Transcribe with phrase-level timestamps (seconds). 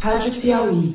[0.00, 0.94] Rádio Piauí.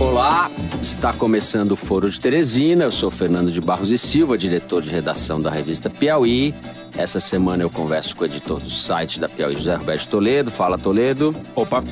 [0.00, 2.84] Olá, está começando o Foro de Teresina.
[2.84, 6.54] Eu sou Fernando de Barros e Silva, diretor de redação da revista Piauí.
[6.96, 10.50] Essa semana eu converso com o editor do site da Piauí, José Roberto Toledo.
[10.50, 11.36] Fala, Toledo.
[11.54, 11.84] Opa.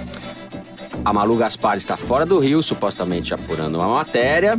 [1.05, 4.59] A Malu Gaspar está fora do Rio, supostamente apurando uma matéria.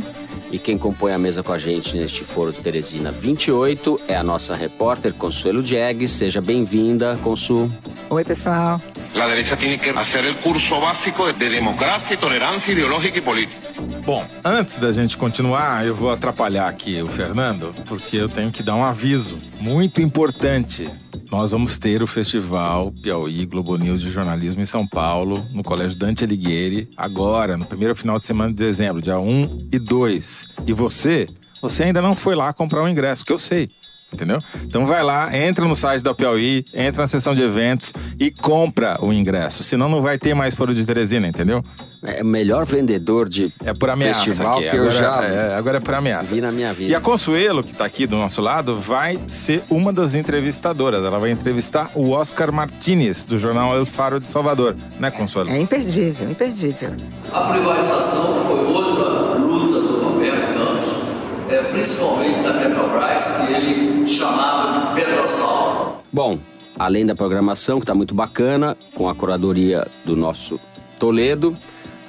[0.50, 4.22] E quem compõe a mesa com a gente neste Foro de Teresina 28 é a
[4.22, 6.10] nossa repórter Consuelo Diegues.
[6.10, 7.70] Seja bem-vinda, Consu.
[8.08, 8.80] Oi, pessoal.
[9.18, 13.58] La derecha tiene que hacer el curso básico de democracia, tolerancia ideológica y política.
[14.06, 18.62] Bom, antes da gente continuar, eu vou atrapalhar aqui o Fernando, porque eu tenho que
[18.62, 20.88] dar um aviso muito importante.
[21.32, 25.98] Nós vamos ter o Festival Piauí Globo News de Jornalismo em São Paulo, no Colégio
[25.98, 30.48] Dante Alighieri, agora, no primeiro final de semana de dezembro, dia 1 e 2.
[30.64, 31.26] E você,
[31.60, 33.68] você ainda não foi lá comprar o ingresso, que eu sei.
[34.12, 34.38] Entendeu?
[34.64, 38.96] Então vai lá, entra no site da Piauí, entra na seção de eventos e compra
[39.00, 39.62] o ingresso.
[39.62, 41.62] Senão não vai ter mais Foro de Teresina, entendeu?
[42.02, 44.70] É o melhor vendedor de É por ameaça festival aqui.
[44.70, 46.34] que eu agora, já é, agora é por ameaça.
[46.34, 46.90] vi na minha vida.
[46.90, 51.04] E a Consuelo, que está aqui do nosso lado, vai ser uma das entrevistadoras.
[51.04, 54.74] Ela vai entrevistar o Oscar Martinez, do jornal El Faro de Salvador.
[54.98, 55.50] Né, Consuelo?
[55.50, 56.92] É imperdível, imperdível.
[57.32, 64.96] A privatização foi outra luta do Roberto Campos, é, principalmente da Petrobras, que ele chamava
[64.96, 66.02] de Petrosal.
[66.12, 66.36] Bom,
[66.76, 70.58] além da programação, que está muito bacana, com a curadoria do nosso
[70.98, 71.56] Toledo,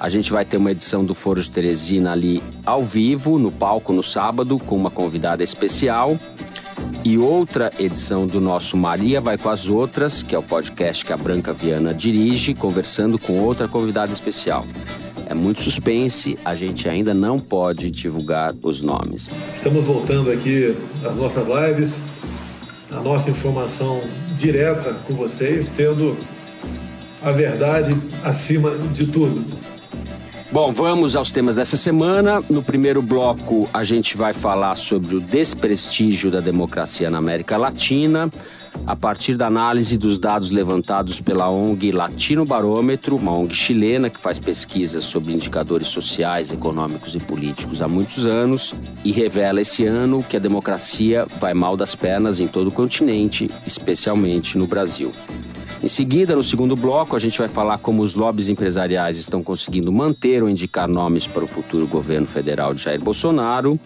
[0.00, 3.92] a gente vai ter uma edição do Foro de Teresina ali ao vivo, no palco,
[3.92, 6.18] no sábado, com uma convidada especial.
[7.04, 11.12] E outra edição do nosso Maria Vai com as Outras, que é o podcast que
[11.12, 14.64] a Branca Viana dirige, conversando com outra convidada especial.
[15.30, 19.30] É muito suspense, a gente ainda não pode divulgar os nomes.
[19.54, 21.98] Estamos voltando aqui às nossas lives,
[22.90, 24.00] a nossa informação
[24.34, 26.16] direta com vocês, tendo
[27.22, 29.44] a verdade acima de tudo.
[30.52, 32.42] Bom, vamos aos temas dessa semana.
[32.50, 38.28] No primeiro bloco, a gente vai falar sobre o desprestígio da democracia na América Latina,
[38.84, 44.18] a partir da análise dos dados levantados pela ONG Latino Barômetro, uma ONG chilena que
[44.18, 48.74] faz pesquisas sobre indicadores sociais, econômicos e políticos há muitos anos
[49.04, 53.48] e revela esse ano que a democracia vai mal das pernas em todo o continente,
[53.64, 55.12] especialmente no Brasil.
[55.82, 59.90] Em seguida, no segundo bloco, a gente vai falar como os lobbies empresariais estão conseguindo
[59.90, 63.80] manter ou indicar nomes para o futuro governo federal de Jair Bolsonaro.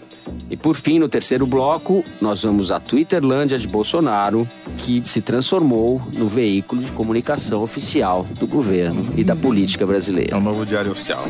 [0.50, 6.03] E por fim, no terceiro bloco, nós vamos à Twitterlândia de Bolsonaro, que se transformou
[6.12, 10.37] no veículo de comunicação oficial do governo e da política É brasileira.
[10.37, 11.25] o novo diário oficial.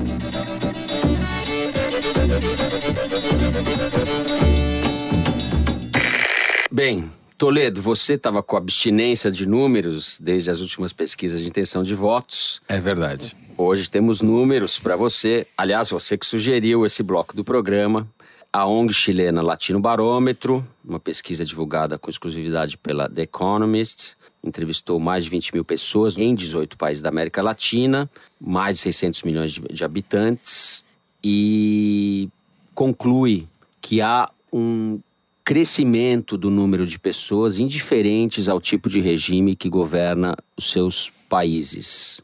[6.71, 7.05] Bem,
[7.45, 12.63] Toledo, você estava com abstinência de números desde as últimas pesquisas de intenção de votos.
[12.67, 13.37] É verdade.
[13.55, 15.47] Hoje temos números para você.
[15.55, 18.09] Aliás, você que sugeriu esse bloco do programa.
[18.51, 25.25] A ONG chilena Latino Barômetro, uma pesquisa divulgada com exclusividade pela The Economist, entrevistou mais
[25.25, 28.11] de 20 mil pessoas em 18 países da América Latina,
[28.41, 30.83] mais de 600 milhões de, de habitantes,
[31.23, 32.27] e
[32.75, 33.47] conclui
[33.83, 34.99] que há um
[35.45, 42.23] crescimento do número de pessoas indiferentes ao tipo de regime que governa os seus países.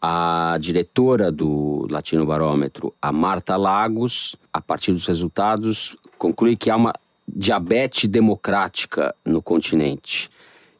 [0.00, 6.76] A diretora do Latino Barômetro, a Marta Lagos, a partir dos resultados, conclui que há
[6.76, 6.92] uma
[7.26, 10.28] diabetes democrática no continente.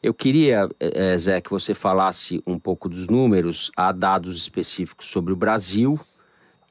[0.03, 3.71] Eu queria, eh, Zé, que você falasse um pouco dos números.
[3.75, 5.99] Há dados específicos sobre o Brasil.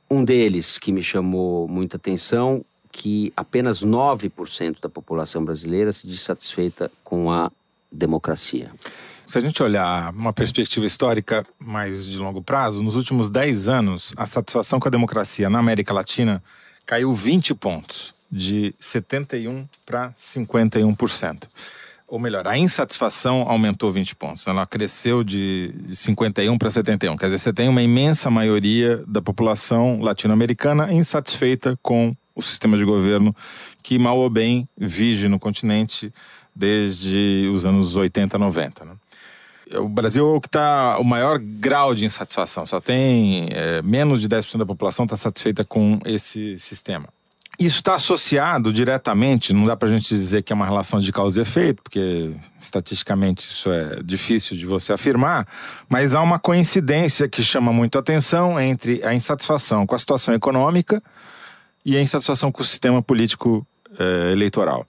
[0.08, 2.64] Um deles que me chamou muita atenção,
[2.96, 7.50] que apenas 9% da população brasileira se diz satisfeita com a
[7.90, 8.70] democracia.
[9.26, 14.14] Se a gente olhar uma perspectiva histórica mais de longo prazo, nos últimos 10 anos,
[14.16, 16.40] a satisfação com a democracia na América Latina
[16.86, 21.48] caiu 20 pontos, de 71% para 51%.
[22.06, 24.46] Ou melhor, a insatisfação aumentou 20 pontos.
[24.46, 27.16] Ela cresceu de de 51 para 71.
[27.16, 32.84] Quer dizer, você tem uma imensa maioria da população latino-americana insatisfeita com o sistema de
[32.84, 33.34] governo
[33.82, 36.12] que, mal ou bem, vige no continente
[36.54, 38.84] desde os anos 80, 90.
[38.84, 38.92] Né?
[39.76, 42.66] O Brasil é o que está o maior grau de insatisfação.
[42.66, 47.08] Só tem é, menos de 10% da população está satisfeita com esse sistema.
[47.58, 51.12] Isso está associado diretamente, não dá para a gente dizer que é uma relação de
[51.12, 55.46] causa e efeito, porque estatisticamente isso é difícil de você afirmar,
[55.88, 60.34] mas há uma coincidência que chama muito a atenção entre a insatisfação com a situação
[60.34, 61.00] econômica
[61.84, 63.66] e a insatisfação com o sistema político
[63.98, 64.86] eh, eleitoral.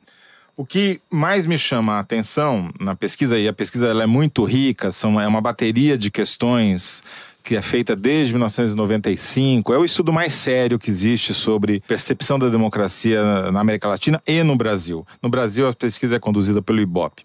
[0.57, 4.45] O que mais me chama a atenção na pesquisa, e a pesquisa ela é muito
[4.45, 7.03] rica, são, é uma bateria de questões
[7.43, 12.49] que é feita desde 1995, é o estudo mais sério que existe sobre percepção da
[12.49, 15.05] democracia na América Latina e no Brasil.
[15.21, 17.23] No Brasil, a pesquisa é conduzida pelo IBOP.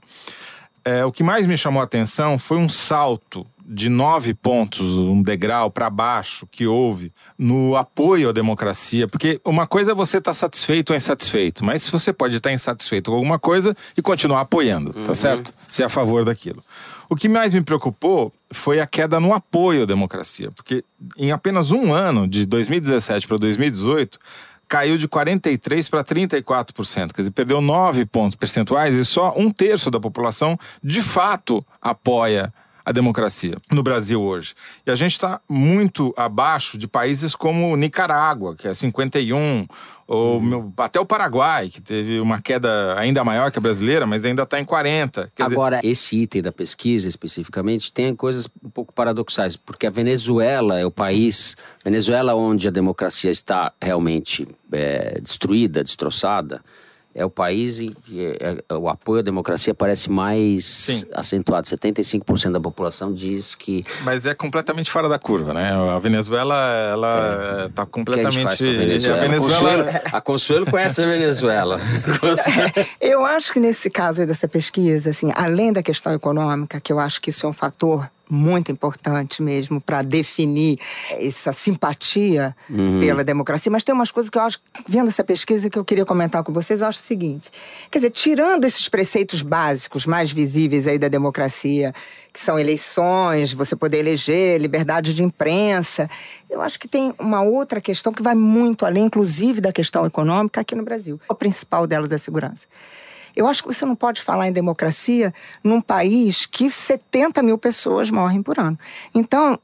[0.84, 5.22] É, o que mais me chamou a atenção foi um salto de nove pontos, um
[5.22, 9.06] degrau para baixo que houve no apoio à democracia.
[9.06, 12.55] Porque uma coisa é você estar tá satisfeito ou insatisfeito, mas você pode estar tá
[12.55, 15.14] insatisfeito com alguma coisa e continuar apoiando, tá uhum.
[15.14, 15.55] certo?
[15.69, 16.64] Ser a favor daquilo.
[17.08, 20.84] O que mais me preocupou foi a queda no apoio à democracia, porque
[21.17, 24.19] em apenas um ano, de 2017 para 2018,
[24.67, 29.93] caiu de 43% para 34%, quer dizer, perdeu 9 pontos percentuais e só um terço
[29.93, 32.52] da população de fato apoia
[32.90, 34.54] a democracia no Brasil hoje.
[34.84, 39.66] E a gente está muito abaixo de países como Nicarágua, que é 51,
[40.08, 40.40] ou uhum.
[40.40, 44.42] meu, até o Paraguai, que teve uma queda ainda maior que a brasileira, mas ainda
[44.42, 45.31] está em 40.
[45.37, 45.92] Quer Agora, dizer...
[45.92, 50.90] esse item da pesquisa especificamente tem coisas um pouco paradoxais, porque a Venezuela é o
[50.90, 56.60] país, Venezuela onde a democracia está realmente é, destruída, destroçada,
[57.14, 61.02] é o país em que é, é, o apoio à democracia parece mais Sim.
[61.12, 61.66] acentuado.
[61.66, 63.84] 75% da população diz que.
[64.04, 65.72] Mas é completamente fora da curva, né?
[65.72, 66.56] A Venezuela,
[66.92, 67.86] ela está é.
[67.86, 68.64] completamente.
[68.64, 69.18] a, Venezuela?
[69.18, 69.84] a, Venezuela...
[69.84, 71.80] Consuelo, a Consuelo conhece a Venezuela.
[73.00, 77.00] eu acho que nesse caso aí dessa pesquisa, assim, além da questão econômica, que eu
[77.00, 80.79] acho que isso é um fator muito importante mesmo para definir
[81.11, 83.00] essa simpatia uhum.
[83.00, 83.71] pela democracia.
[83.71, 86.53] Mas tem umas coisas que eu acho, vendo essa pesquisa, que eu queria comentar com
[86.53, 87.50] vocês, eu acho o seguinte:
[87.91, 91.94] quer dizer, tirando esses preceitos básicos mais visíveis aí da democracia,
[92.32, 96.09] que são eleições, você poder eleger, liberdade de imprensa,
[96.49, 100.61] eu acho que tem uma outra questão que vai muito além, inclusive da questão econômica
[100.61, 101.21] aqui no Brasil.
[101.29, 102.67] O principal delas é a segurança.
[103.35, 105.32] Eu acho que você não pode falar em democracia
[105.62, 108.79] num país que 70 mil pessoas morrem por ano.
[109.15, 109.59] Então,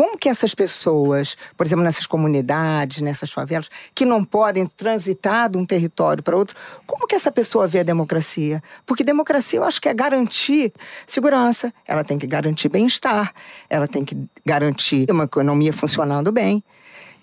[0.00, 5.58] como que essas pessoas, por exemplo, nessas comunidades, nessas favelas, que não podem transitar de
[5.58, 6.56] um território para outro,
[6.86, 8.62] como que essa pessoa vê a democracia?
[8.86, 10.72] Porque democracia eu acho que é garantir
[11.06, 13.34] segurança, ela tem que garantir bem-estar,
[13.68, 16.64] ela tem que garantir uma economia funcionando bem.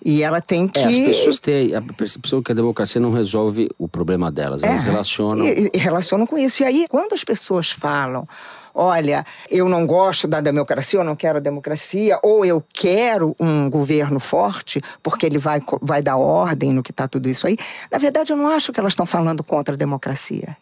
[0.04, 0.78] E ela tem que.
[0.78, 4.62] É, as pessoas têm a percepção que a democracia não resolve o problema delas.
[4.62, 5.44] Elas é, relacionam.
[5.44, 6.62] E, e relacionam com isso.
[6.62, 8.26] E aí, quando as pessoas falam
[8.78, 13.68] olha, eu não gosto da democracia, eu não quero a democracia, ou eu quero um
[13.68, 17.56] governo forte, porque ele vai, vai dar ordem no que está tudo isso aí.
[17.90, 20.56] Na verdade, eu não acho que elas estão falando contra a democracia.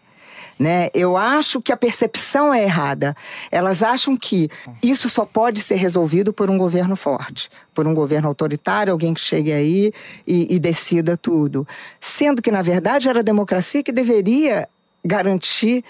[0.59, 0.89] Né?
[0.95, 3.15] Eu acho que a percepção é errada.
[3.51, 4.51] Elas acham que
[4.83, 9.21] isso só pode ser resolvido por um governo forte, por um governo autoritário, alguém que
[9.21, 9.93] chegue aí
[10.27, 11.69] e, e decida tudo.
[12.01, 14.67] Sendo que, na verdade, era a democracia que deveria
[15.05, 15.85] garantir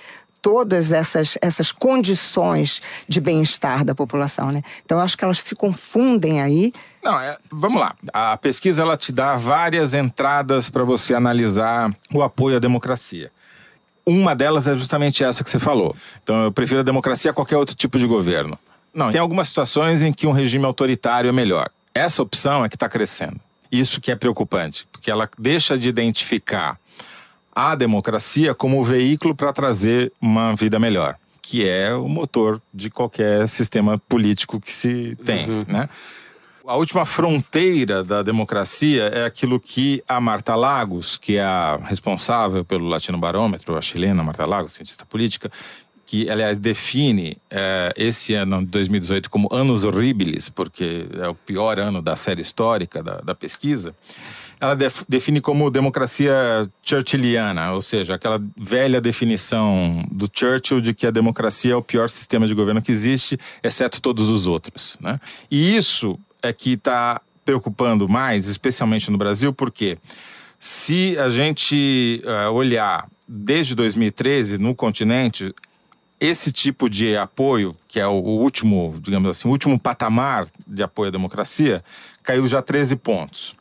[0.47, 4.63] todas essas, essas condições de bem-estar da população, né?
[4.85, 6.73] Então, eu acho que elas se confundem aí.
[7.03, 7.97] Não, é, vamos lá.
[8.13, 13.33] A pesquisa ela te dá várias entradas para você analisar o apoio à democracia.
[14.07, 15.97] Uma delas é justamente essa que você falou.
[16.23, 18.57] Então, eu prefiro a democracia a qualquer outro tipo de governo.
[18.95, 21.71] Não, tem algumas situações em que um regime autoritário é melhor.
[21.93, 23.41] Essa opção é que está crescendo.
[23.71, 26.79] Isso que é preocupante, porque ela deixa de identificar
[27.55, 32.91] a democracia como o veículo para trazer uma vida melhor, que é o motor de
[32.91, 35.65] qualquer sistema político que se tem, uhum.
[35.67, 35.89] né?
[36.67, 42.65] A última fronteira da democracia é aquilo que a Marta Lagos, que é a responsável
[42.65, 45.49] pelo Latino Barômetro, a chilena Marta Lagos, cientista política,
[46.05, 51.79] que, aliás, define é, esse ano de 2018 como anos horribilis, porque é o pior
[51.79, 53.95] ano da série histórica da, da pesquisa,
[54.59, 61.07] ela def, define como democracia churchilliana, ou seja, aquela velha definição do Churchill de que
[61.07, 64.97] a democracia é o pior sistema de governo que existe, exceto todos os outros.
[65.01, 65.21] Né?
[65.51, 69.99] E isso é que está preocupando mais, especialmente no Brasil, porque
[70.59, 75.55] se a gente uh, olhar desde 2013 no continente,
[76.19, 81.09] esse tipo de apoio, que é o último, digamos assim, o último patamar de apoio
[81.09, 81.85] à democracia,
[82.23, 83.55] caiu já 13 pontos.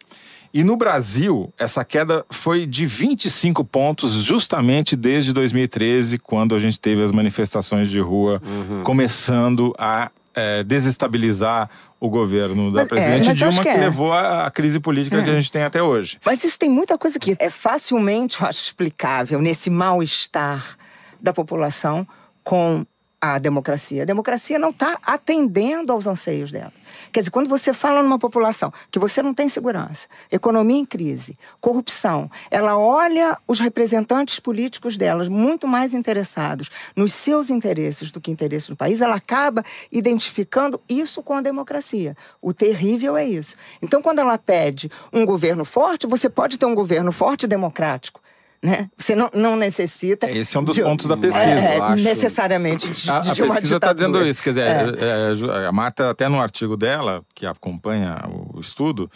[0.54, 6.80] E no Brasil, essa queda foi de 25 pontos, justamente desde 2013, quando a gente
[6.80, 8.82] teve as manifestações de rua uhum.
[8.84, 14.14] começando a é, desestabilizar o governo da mas, é, presidente é, Dilma, que, que levou
[14.14, 15.24] à crise política é.
[15.24, 16.20] que a gente tem até hoje.
[16.26, 20.78] Mas isso tem muita coisa que é facilmente, eu acho, explicável nesse mal-estar
[21.22, 22.08] da população
[22.44, 22.86] com
[23.20, 24.04] a democracia.
[24.04, 26.74] A democracia não está atendendo aos anseios dela.
[27.12, 31.38] Quer dizer, quando você fala numa população que você não tem segurança, economia em crise,
[31.60, 38.32] corrupção, ela olha os representantes políticos delas muito mais interessados nos seus interesses do que
[38.32, 42.16] interesses do país, ela acaba identificando isso com a democracia.
[42.42, 43.56] O terrível é isso.
[43.82, 48.22] Então, quando ela pede um governo forte, você pode ter um governo forte democrático.
[48.66, 48.90] Né?
[48.98, 50.28] Você não, não necessita.
[50.28, 51.44] Esse é um dos de, pontos da pesquisa.
[51.44, 52.04] É, acho.
[52.04, 55.72] necessariamente de, A, a de uma pesquisa está dizendo isso, quer dizer, é, é, a
[55.72, 59.08] Marta, até no artigo dela, que acompanha o estudo,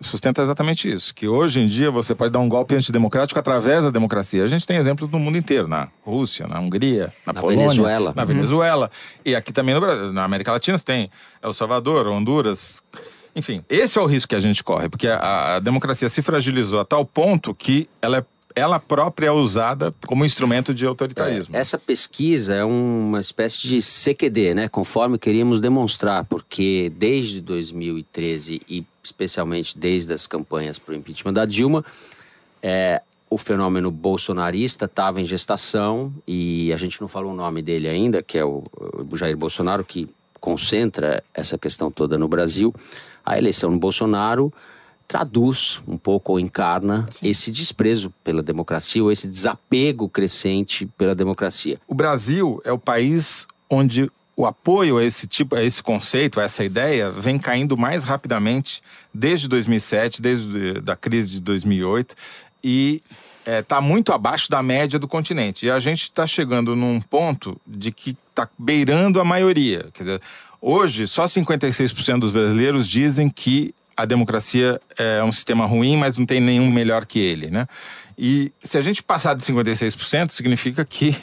[0.00, 3.90] sustenta exatamente isso, que hoje em dia você pode dar um golpe antidemocrático através da
[3.90, 4.44] democracia.
[4.44, 8.12] A gente tem exemplos no mundo inteiro, na Rússia, na Hungria, na, Na Polônia, Venezuela.
[8.14, 8.90] na Venezuela,
[9.24, 11.10] e aqui também no Brasil, na América Latina você tem
[11.42, 12.84] El Salvador, Honduras,
[13.34, 13.64] enfim.
[13.68, 16.84] Esse é o risco que a gente corre, porque a, a democracia se fragilizou a
[16.84, 18.24] tal ponto que ela é
[18.56, 21.54] ela própria é usada como instrumento de autoritarismo.
[21.54, 24.68] Essa pesquisa é uma espécie de CQD, né?
[24.68, 31.44] Conforme queríamos demonstrar, porque desde 2013 e especialmente desde as campanhas para o impeachment da
[31.44, 31.84] Dilma,
[32.62, 37.86] é, o fenômeno bolsonarista estava em gestação e a gente não falou o nome dele
[37.88, 38.64] ainda, que é o,
[39.10, 40.08] o Jair Bolsonaro, que
[40.40, 42.74] concentra essa questão toda no Brasil.
[43.22, 44.50] A eleição do Bolsonaro
[45.06, 51.78] traduz um pouco ou encarna esse desprezo pela democracia ou esse desapego crescente pela democracia.
[51.86, 56.44] O Brasil é o país onde o apoio a esse tipo, a esse conceito, a
[56.44, 58.82] essa ideia, vem caindo mais rapidamente
[59.12, 62.14] desde 2007, desde a crise de 2008
[62.62, 63.02] e
[63.46, 65.66] está muito abaixo da média do continente.
[65.66, 69.88] E a gente está chegando num ponto de que está beirando a maioria.
[69.94, 70.20] Quer dizer,
[70.60, 76.26] hoje só 56% dos brasileiros dizem que a democracia é um sistema ruim, mas não
[76.26, 77.66] tem nenhum melhor que ele, né?
[78.18, 81.16] E se a gente passar de 56%, significa que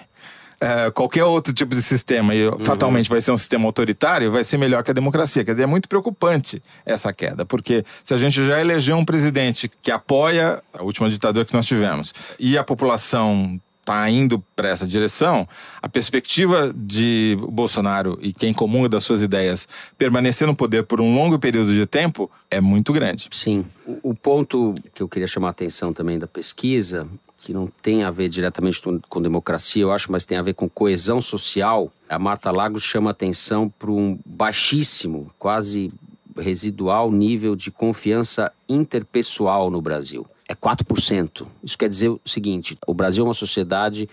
[0.64, 4.58] é, qualquer outro tipo de sistema, e fatalmente vai ser um sistema autoritário, vai ser
[4.58, 5.44] melhor que a democracia.
[5.44, 9.70] Quer dizer, é muito preocupante essa queda, porque se a gente já elegeu um presidente
[9.82, 14.88] que apoia a última ditadura que nós tivemos, e a população está indo para essa
[14.88, 15.48] direção,
[15.82, 21.14] a perspectiva de Bolsonaro e quem comunga das suas ideias permanecer no poder por um
[21.14, 23.28] longo período de tempo é muito grande.
[23.32, 23.66] Sim.
[23.86, 27.06] O, o ponto que eu queria chamar a atenção também da pesquisa,
[27.42, 30.70] que não tem a ver diretamente com, democracia, eu acho, mas tem a ver com
[30.70, 35.92] coesão social, a Marta Lagos chama atenção para um baixíssimo, quase
[36.38, 40.26] residual nível de confiança interpessoal no Brasil.
[40.48, 41.48] É 4%.
[41.64, 44.10] Isso quer dizer o seguinte: o Brasil é uma sociedade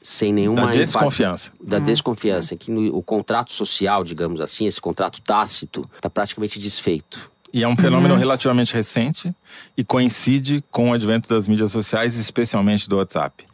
[0.00, 1.52] sem nenhuma Da desconfiança.
[1.54, 6.58] empatia- da desconfiança, que no- o contrato social, digamos assim, esse contrato tácito, está praticamente
[6.58, 7.30] desfeito.
[7.52, 9.34] E é um fenômeno relativamente recente
[9.76, 13.44] e coincide com o advento das mídias sociais, especialmente do WhatsApp.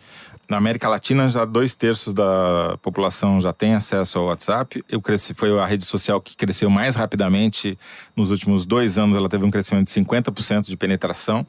[0.50, 4.84] Na América Latina, já dois terços da população já tem acesso ao WhatsApp.
[4.90, 7.78] Eu cresci, foi a rede social que cresceu mais rapidamente
[8.14, 9.16] nos últimos dois anos.
[9.16, 11.46] Ela teve um crescimento de 50% de penetração.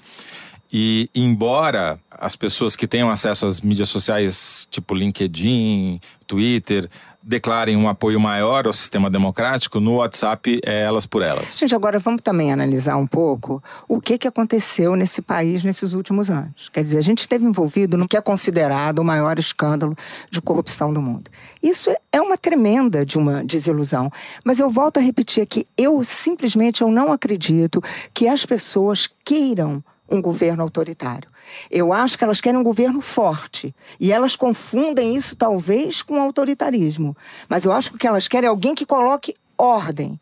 [0.71, 6.89] E embora as pessoas que tenham acesso às mídias sociais, tipo LinkedIn, Twitter,
[7.25, 11.57] declarem um apoio maior ao sistema democrático, no WhatsApp é elas por elas.
[11.57, 16.29] Gente, agora vamos também analisar um pouco o que, que aconteceu nesse país nesses últimos
[16.29, 16.69] anos.
[16.69, 19.97] Quer dizer, a gente esteve envolvido no que é considerado o maior escândalo
[20.29, 21.31] de corrupção do mundo.
[21.63, 24.11] Isso é uma tremenda de uma desilusão.
[24.43, 27.81] Mas eu volto a repetir aqui, eu simplesmente eu não acredito
[28.13, 31.29] que as pessoas queiram um governo autoritário.
[31.69, 33.73] Eu acho que elas querem um governo forte.
[33.99, 37.15] E elas confundem isso, talvez, com autoritarismo.
[37.47, 40.19] Mas eu acho que o que elas querem é alguém que coloque ordem,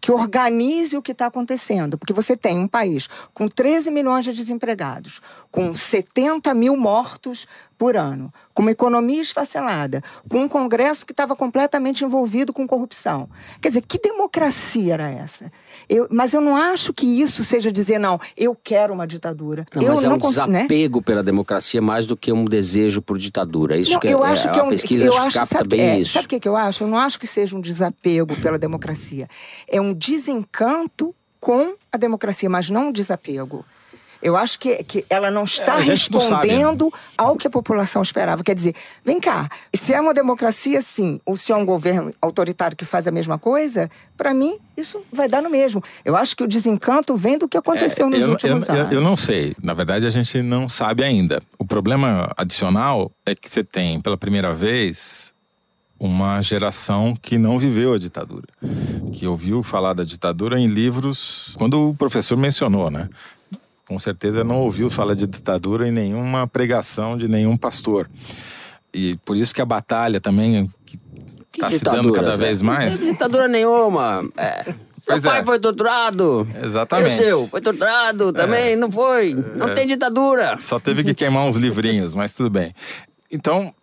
[0.00, 1.98] que organize o que está acontecendo.
[1.98, 5.20] Porque você tem um país com 13 milhões de desempregados,
[5.50, 7.46] com 70 mil mortos
[7.80, 13.26] por ano, com uma economia esfacelada, com um Congresso que estava completamente envolvido com corrupção.
[13.58, 15.50] Quer dizer, que democracia era essa?
[15.88, 19.64] Eu, mas eu não acho que isso seja dizer, não, eu quero uma ditadura.
[19.74, 20.58] Não, eu mas é um cons- né?
[20.58, 23.78] desapego pela democracia mais do que um desejo por ditadura.
[23.78, 25.54] Isso Não, que é, eu acho é, que é a um, pesquisa eu acho, capta
[25.54, 26.12] sabe, bem é, isso.
[26.12, 26.84] Sabe o que, que eu acho?
[26.84, 29.26] Eu não acho que seja um desapego pela democracia.
[29.66, 33.64] É um desencanto com a democracia, mas não um desapego.
[34.22, 35.90] Eu acho que, que ela não está não sabe, né?
[35.94, 38.42] respondendo ao que a população esperava.
[38.44, 38.74] Quer dizer,
[39.04, 43.06] vem cá, se é uma democracia, sim, ou se é um governo autoritário que faz
[43.06, 45.82] a mesma coisa, para mim, isso vai dar no mesmo.
[46.04, 48.80] Eu acho que o desencanto vem do que aconteceu nos É, eu, últimos eu, eu-
[48.82, 48.92] anos.
[48.92, 49.56] eu não sei.
[49.62, 51.42] Na verdade, a gente não sabe ainda.
[51.58, 55.32] O problema adicional é que você tem, pela primeira vez,
[55.98, 58.48] uma geração que não viveu a ditadura.
[59.12, 63.08] Que ouviu falar da ditadura em livros quando o professor mencionou, né?
[63.90, 68.08] Com certeza não ouviu falar de ditadura em nenhuma pregação de nenhum pastor.
[68.94, 70.70] E por isso que a batalha também,
[71.52, 72.92] Está se dando cada vez mais?
[72.92, 74.22] Não tem ditadura nenhuma.
[74.36, 74.62] É.
[75.02, 75.44] Seu Pois pai é.
[75.44, 76.46] foi torturado.
[76.62, 77.10] Exatamente.
[77.10, 77.48] E o seu?
[77.48, 78.76] Foi torturado também?
[78.76, 79.34] Não foi?
[79.34, 80.56] Não tem ditadura.
[80.60, 82.72] Só teve que queimar uns livrinhos, mas tudo bem.
[83.32, 83.74] Então,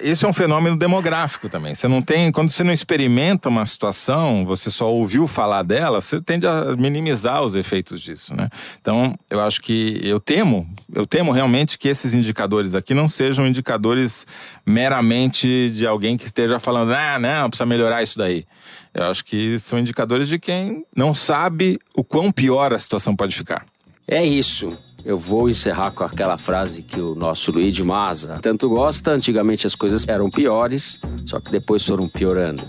[0.00, 1.74] esse é um fenômeno demográfico também.
[1.74, 6.20] Você não tem, quando você não experimenta uma situação, você só ouviu falar dela, você
[6.20, 8.48] tende a minimizar os efeitos disso, né?
[8.80, 13.46] Então, eu acho que eu temo, eu temo realmente que esses indicadores aqui não sejam
[13.46, 14.26] indicadores
[14.64, 18.44] meramente de alguém que esteja falando, ah, não, precisa melhorar isso daí.
[18.92, 23.36] Eu acho que são indicadores de quem não sabe o quão pior a situação pode
[23.36, 23.64] ficar.
[24.06, 24.76] É isso.
[25.04, 29.12] Eu vou encerrar com aquela frase que o nosso Luigi Maza tanto gosta.
[29.12, 32.62] Antigamente as coisas eram piores, só que depois foram piorando.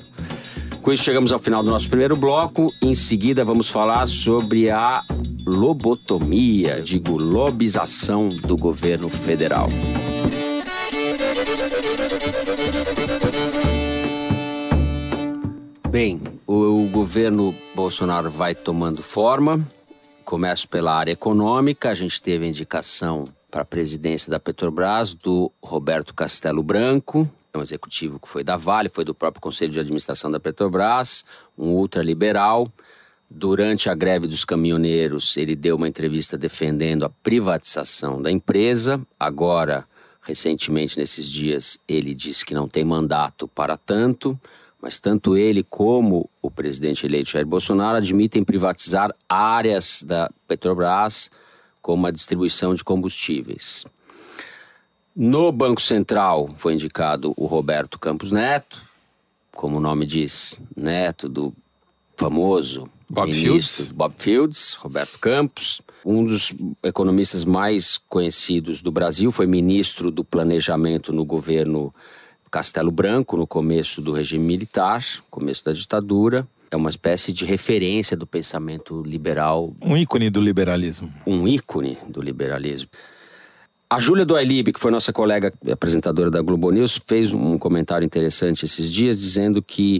[0.81, 2.73] Com isso chegamos ao final do nosso primeiro bloco.
[2.81, 5.03] Em seguida vamos falar sobre a
[5.45, 9.69] lobotomia, digo, lobização do governo federal.
[15.89, 19.61] Bem, o governo Bolsonaro vai tomando forma.
[20.31, 21.89] Começo pela área econômica.
[21.89, 27.61] A gente teve a indicação para a presidência da Petrobras do Roberto Castelo Branco, um
[27.61, 31.25] executivo que foi da Vale, foi do próprio Conselho de Administração da Petrobras,
[31.57, 32.65] um ultraliberal.
[33.29, 39.01] Durante a greve dos caminhoneiros, ele deu uma entrevista defendendo a privatização da empresa.
[39.19, 39.83] Agora,
[40.21, 44.39] recentemente, nesses dias, ele disse que não tem mandato para tanto,
[44.81, 51.29] mas tanto ele como o presidente eleito Jair Bolsonaro admitem privatizar áreas da Petrobras,
[51.81, 53.85] como a distribuição de combustíveis.
[55.15, 58.81] No Banco Central foi indicado o Roberto Campos Neto,
[59.53, 61.53] como o nome diz, neto do
[62.15, 63.91] famoso Bob ministro Fields.
[63.91, 71.11] Bob Fields, Roberto Campos, um dos economistas mais conhecidos do Brasil, foi ministro do Planejamento
[71.11, 71.93] no governo
[72.51, 76.45] Castelo Branco, no começo do regime militar, começo da ditadura.
[76.69, 81.11] É uma espécie de referência do pensamento liberal Um ícone do liberalismo.
[81.25, 82.89] um ícone do liberalismo.
[83.89, 88.63] A Júlia Doilib, que foi nossa colega apresentadora da Globo News, fez um comentário interessante
[88.63, 89.99] esses dias, dizendo que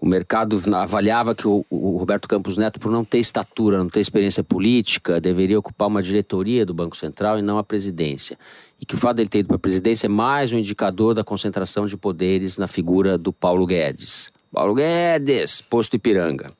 [0.00, 4.00] o mercado avaliava que o, o Roberto Campos Neto, por não ter estatura, não ter
[4.00, 8.38] experiência política, deveria ocupar uma diretoria do Banco Central e não a presidência.
[8.78, 11.24] E que o fato dele ter ido para a presidência é mais um indicador da
[11.24, 14.30] concentração de poderes na figura do Paulo Guedes.
[14.52, 16.50] Paulo Guedes, posto Ipiranga.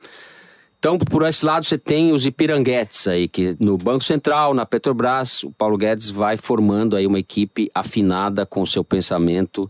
[0.78, 5.42] Então, por esse lado, você tem os ipiranguetes aí, que no Banco Central, na Petrobras,
[5.42, 9.68] o Paulo Guedes vai formando aí uma equipe afinada com seu pensamento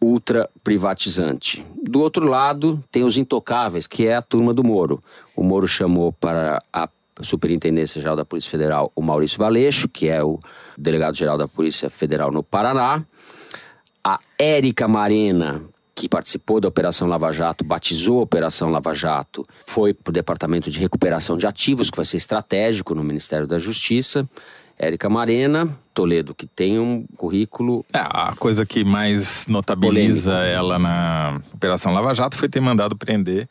[0.00, 1.64] ultra privatizante.
[1.82, 5.00] Do outro lado, tem os intocáveis, que é a turma do Moro.
[5.36, 6.88] O Moro chamou para a
[7.22, 10.38] Superintendência Geral da Polícia Federal o Maurício Valeixo, que é o
[10.76, 13.04] delegado-geral da Polícia Federal no Paraná.
[14.02, 15.62] A Érica Marena,
[15.94, 20.70] que participou da Operação Lava Jato, batizou a Operação Lava Jato, foi para o Departamento
[20.70, 24.28] de Recuperação de Ativos, que vai ser estratégico no Ministério da Justiça.
[24.78, 31.40] Érica Marena, Toledo, que tem um currículo É, a coisa que mais notabiliza ela na
[31.52, 33.48] Operação Lava Jato foi ter mandado prender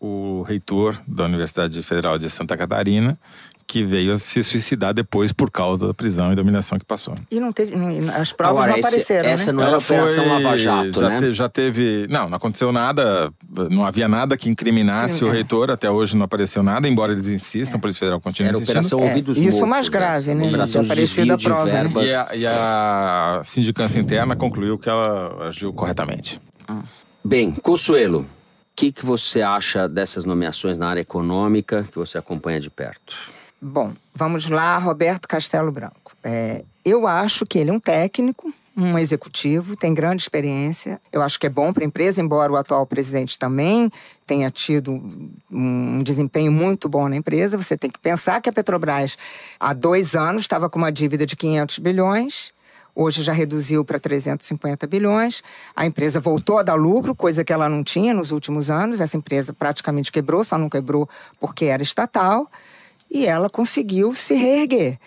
[0.00, 3.18] o reitor da Universidade Federal de Santa Catarina,
[3.66, 7.14] que veio a se suicidar depois por causa da prisão e da humilhação que passou.
[7.30, 7.72] E não teve.
[8.10, 9.56] as provas Agora, não esse- apareceram, essa né?
[9.58, 11.18] não era a Operação Lava Jato, já, né?
[11.18, 12.06] te- já teve.
[12.10, 13.32] Não, não aconteceu nada.
[13.70, 15.26] Não havia nada que incriminasse É.
[15.26, 15.70] o reitor.
[15.70, 18.76] Até hoje não apareceu nada, embora eles insistam, a Polícia Federal continue era insistindo.
[18.78, 20.48] Operação É, Ouvidos isso Mortos, mais grave, né?
[20.48, 21.72] Operação De aparecido desvio a de prova, né?
[21.82, 22.10] verbas.
[22.10, 26.40] E a, e a sindicância interna concluiu que ela agiu corretamente.
[27.24, 28.26] Bem, Consuelo, o
[28.74, 33.16] que, que você acha dessas nomeações na área econômica que você acompanha de perto?
[33.64, 36.16] Bom, vamos lá, Roberto Castelo Branco.
[36.24, 41.00] É, eu acho que ele é um técnico, um executivo, tem grande experiência.
[41.12, 43.88] Eu acho que é bom para a empresa, embora o atual presidente também
[44.26, 45.00] tenha tido
[45.48, 47.56] um desempenho muito bom na empresa.
[47.56, 49.16] Você tem que pensar que a Petrobras,
[49.60, 52.52] há dois anos, estava com uma dívida de 500 bilhões.
[52.96, 55.40] Hoje já reduziu para 350 bilhões.
[55.76, 59.00] A empresa voltou a dar lucro, coisa que ela não tinha nos últimos anos.
[59.00, 62.50] Essa empresa praticamente quebrou, só não quebrou porque era estatal
[63.12, 64.98] e ela conseguiu se reerguer.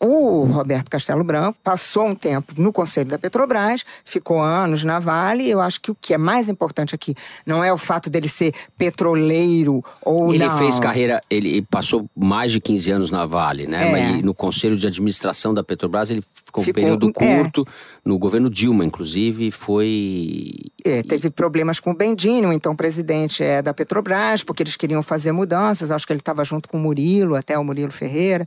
[0.00, 5.48] O Roberto Castelo Branco passou um tempo no Conselho da Petrobras, ficou anos na Vale.
[5.48, 7.14] Eu acho que o que é mais importante aqui
[7.46, 10.58] não é o fato dele ser petroleiro ou ele não.
[10.58, 13.88] fez carreira, ele passou mais de 15 anos na Vale, né?
[13.88, 13.90] É.
[13.92, 17.42] Mas no Conselho de Administração da Petrobras ele ficou um Ficou- período é.
[17.42, 17.66] curto,
[18.04, 20.50] no governo Dilma, inclusive, foi.
[20.84, 25.02] É, teve problemas com o Bendini, o então presidente é da Petrobras, porque eles queriam
[25.02, 25.90] fazer mudanças.
[25.90, 28.46] Acho que ele estava junto com o Murilo, até até o Murilo Ferreira,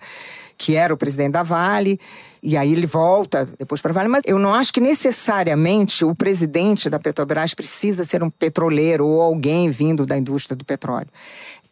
[0.58, 2.00] que era o presidente da Vale,
[2.41, 4.10] e aí ele volta depois para a Vale.
[4.10, 9.22] Mas eu não acho que necessariamente o presidente da Petrobras precisa ser um petroleiro ou
[9.22, 11.10] alguém vindo da indústria do petróleo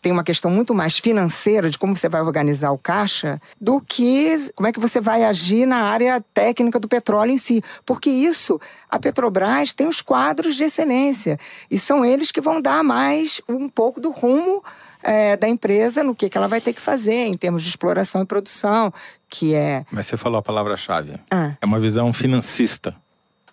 [0.01, 4.51] tem uma questão muito mais financeira de como você vai organizar o caixa do que
[4.53, 7.63] como é que você vai agir na área técnica do petróleo em si.
[7.83, 11.39] Porque isso, a Petrobras tem os quadros de excelência
[11.71, 14.63] e são eles que vão dar mais um pouco do rumo
[15.05, 18.21] é, da empresa no que, que ela vai ter que fazer em termos de exploração
[18.21, 18.93] e produção,
[19.29, 19.85] que é.
[19.91, 21.19] Mas você falou a palavra-chave.
[21.31, 21.53] Ah.
[21.61, 22.95] É uma visão financista.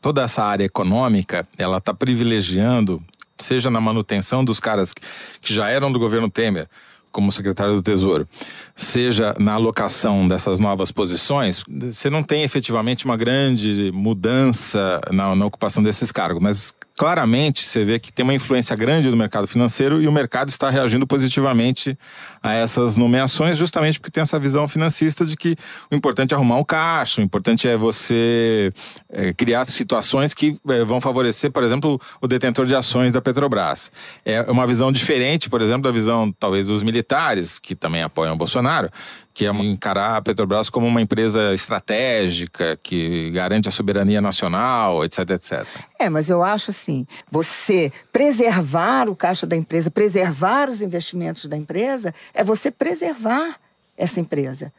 [0.01, 3.01] Toda essa área econômica, ela está privilegiando
[3.39, 6.69] seja na manutenção dos caras que já eram do governo Temer,
[7.11, 8.27] como secretário do Tesouro,
[8.75, 15.45] seja na alocação dessas novas posições, você não tem efetivamente uma grande mudança na, na
[15.45, 20.03] ocupação desses cargos, mas claramente você vê que tem uma influência grande do mercado financeiro
[20.03, 21.99] e o mercado está reagindo positivamente
[22.43, 25.57] a essas nomeações, justamente porque tem essa visão financista de que
[25.91, 28.73] o importante é arrumar o caixa, o importante é você
[29.11, 33.93] é, criar situações que é, vão favorecer, por exemplo, o detentor de ações da Petrobras.
[34.25, 38.37] É uma visão diferente, por exemplo, da visão talvez dos militares, que também apoiam o
[38.37, 38.91] Bolsonaro,
[39.35, 45.31] que é encarar a Petrobras como uma empresa estratégica que garante a soberania nacional, etc,
[45.31, 45.67] etc.
[45.99, 51.57] É, mas eu acho assim, você preservar o caixa da empresa, preservar os investimentos da
[51.57, 53.57] empresa, é você preservar
[53.97, 54.73] essa empresa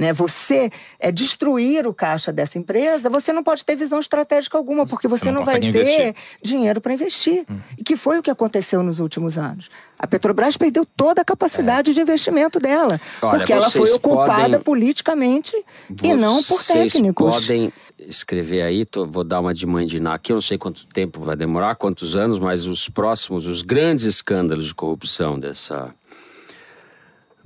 [0.00, 0.14] né?
[0.14, 5.06] Você é, destruir o caixa dessa empresa, você não pode ter visão estratégica alguma, porque
[5.06, 7.44] você, você não, não vai ter dinheiro para investir.
[7.50, 7.58] Hum.
[7.76, 9.68] E que foi o que aconteceu nos últimos anos.
[9.98, 11.94] A Petrobras perdeu toda a capacidade é.
[11.94, 14.60] de investimento dela, Olha, porque ela foi ocupada podem...
[14.60, 15.54] politicamente
[16.02, 17.36] e não por técnicos.
[17.36, 20.56] Vocês podem escrever aí, tô, vou dar uma de mãe de aqui, eu não sei
[20.56, 25.94] quanto tempo vai demorar, quantos anos, mas os próximos, os grandes escândalos de corrupção dessa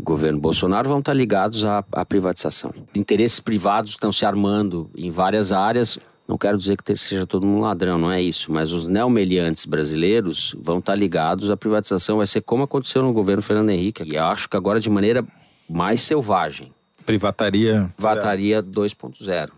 [0.02, 2.72] governo Bolsonaro vão estar ligados à, à privatização.
[2.94, 5.98] Interesses privados estão se armando em várias áreas.
[6.26, 10.57] Não quero dizer que seja todo mundo ladrão, não é isso, mas os neomeliantes brasileiros
[10.59, 12.16] vão estar ligados à privatização.
[12.16, 15.24] Vai ser como aconteceu no governo Fernando Henrique, e acho que agora de maneira
[15.68, 16.72] mais selvagem.
[17.04, 17.90] Privataria.
[17.96, 19.50] Privataria 2.0.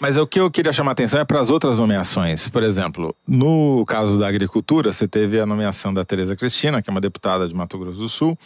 [0.00, 2.48] Mas o que eu queria chamar a atenção é para as outras nomeações.
[2.48, 6.92] Por exemplo, no caso da agricultura, você teve a nomeação da Tereza Cristina, que é
[6.92, 8.38] uma deputada de Mato Grosso do Sul,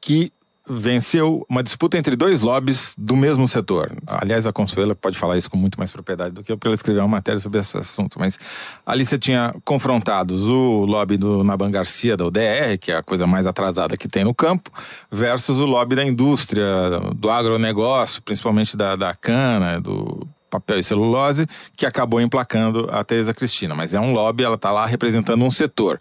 [0.00, 0.32] que
[0.68, 3.92] venceu uma disputa entre dois lobbies do mesmo setor.
[4.06, 6.74] Aliás, a Consuela pode falar isso com muito mais propriedade do que eu, porque ela
[6.74, 8.18] escreveu uma matéria sobre esse assunto.
[8.18, 8.38] Mas
[8.84, 13.26] ali você tinha confrontados o lobby do Naban Garcia, da UDR, que é a coisa
[13.26, 14.70] mais atrasada que tem no campo,
[15.10, 16.66] versus o lobby da indústria,
[17.14, 23.34] do agronegócio, principalmente da, da cana, do papel e celulose, que acabou emplacando a Teresa
[23.34, 23.74] Cristina.
[23.74, 26.00] Mas é um lobby, ela está lá representando um setor.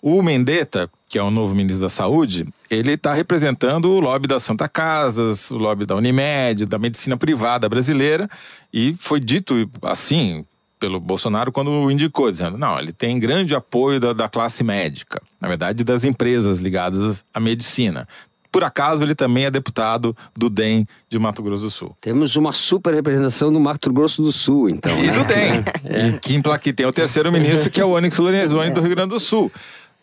[0.00, 4.42] O Mendetta, que é o novo ministro da Saúde, ele está representando o lobby das
[4.42, 8.28] Santa Casas, o lobby da Unimed, da medicina privada brasileira,
[8.72, 10.44] e foi dito assim
[10.78, 15.20] pelo Bolsonaro quando o indicou, dizendo: não, ele tem grande apoio da, da classe médica,
[15.40, 18.06] na verdade, das empresas ligadas à medicina.
[18.50, 21.96] Por acaso, ele também é deputado do DEM de Mato Grosso do Sul.
[22.00, 24.96] Temos uma super representação do Mato Grosso do Sul, então.
[24.98, 25.12] E né?
[25.12, 25.64] do DEM.
[25.84, 26.08] é.
[26.08, 29.10] E que, que tem o terceiro ministro, que é o Onyx Lorenzoni, do Rio Grande
[29.10, 29.52] do Sul.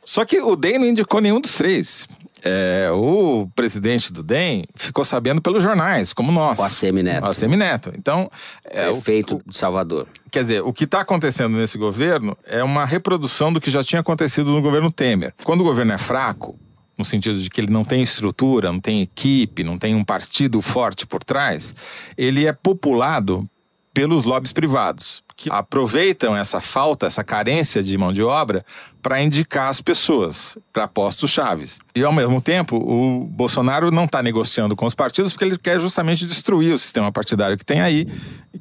[0.06, 2.08] Só que o DEM não indicou nenhum dos três.
[2.44, 6.60] É, o presidente do DEM ficou sabendo pelos jornais, como nós.
[6.60, 7.24] O ACM Neto.
[7.24, 7.92] O ACM Neto.
[7.98, 8.32] Então.
[8.64, 10.08] É, o feito de Salvador.
[10.30, 14.02] Quer dizer, o que está acontecendo nesse governo é uma reprodução do que já tinha
[14.02, 15.34] acontecido no governo Temer.
[15.44, 16.56] Quando o governo é fraco,
[16.96, 20.62] no sentido de que ele não tem estrutura, não tem equipe, não tem um partido
[20.62, 21.74] forte por trás,
[22.16, 23.50] ele é populado
[23.92, 28.66] pelos lobbies privados, que aproveitam essa falta, essa carência de mão de obra
[29.02, 31.80] para indicar as pessoas para postos chaves.
[31.94, 35.80] E ao mesmo tempo, o Bolsonaro não está negociando com os partidos porque ele quer
[35.80, 38.08] justamente destruir o sistema partidário que tem aí,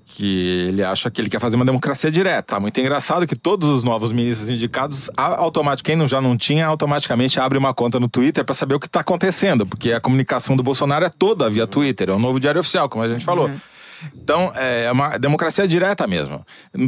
[0.04, 2.54] que ele acha que ele quer fazer uma democracia direta.
[2.54, 7.38] Tá muito engraçado que todos os novos ministros indicados, automaticamente, quem já não tinha, automaticamente
[7.38, 10.62] abre uma conta no Twitter para saber o que está acontecendo, porque a comunicação do
[10.62, 13.46] Bolsonaro é toda via Twitter, é o novo diário oficial, como a gente falou.
[13.46, 13.56] Uhum.
[14.16, 16.44] Então, é uma democracia direta mesmo.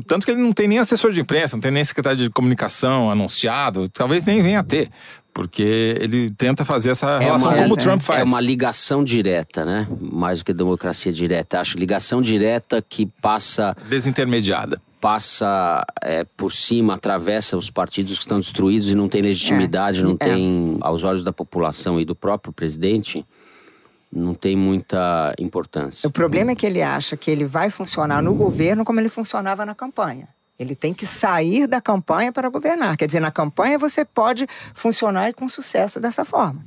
[0.07, 3.11] Tanto que ele não tem nem assessor de imprensa, não tem nem secretário de comunicação
[3.11, 4.91] anunciado, talvez nem venha a ter.
[5.33, 8.21] Porque ele tenta fazer essa é relação uma, como o Trump faz.
[8.21, 9.87] É uma ligação direta, né?
[10.01, 11.61] Mais do que democracia direta.
[11.61, 13.77] Acho ligação direta que passa.
[13.87, 20.01] Desintermediada passa é, por cima, atravessa os partidos que estão destruídos e não tem legitimidade,
[20.01, 20.25] é, não é.
[20.25, 23.25] tem, aos olhos da população e do próprio presidente,
[24.13, 26.07] não tem muita importância.
[26.09, 29.67] O problema é que ele acha que ele vai funcionar no governo como ele funcionava
[29.67, 30.29] na campanha.
[30.59, 32.97] Ele tem que sair da campanha para governar.
[32.97, 36.65] Quer dizer, na campanha você pode funcionar com sucesso dessa forma.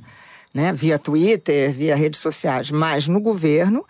[0.52, 3.84] né, via Twitter, via redes sociais, mas no governo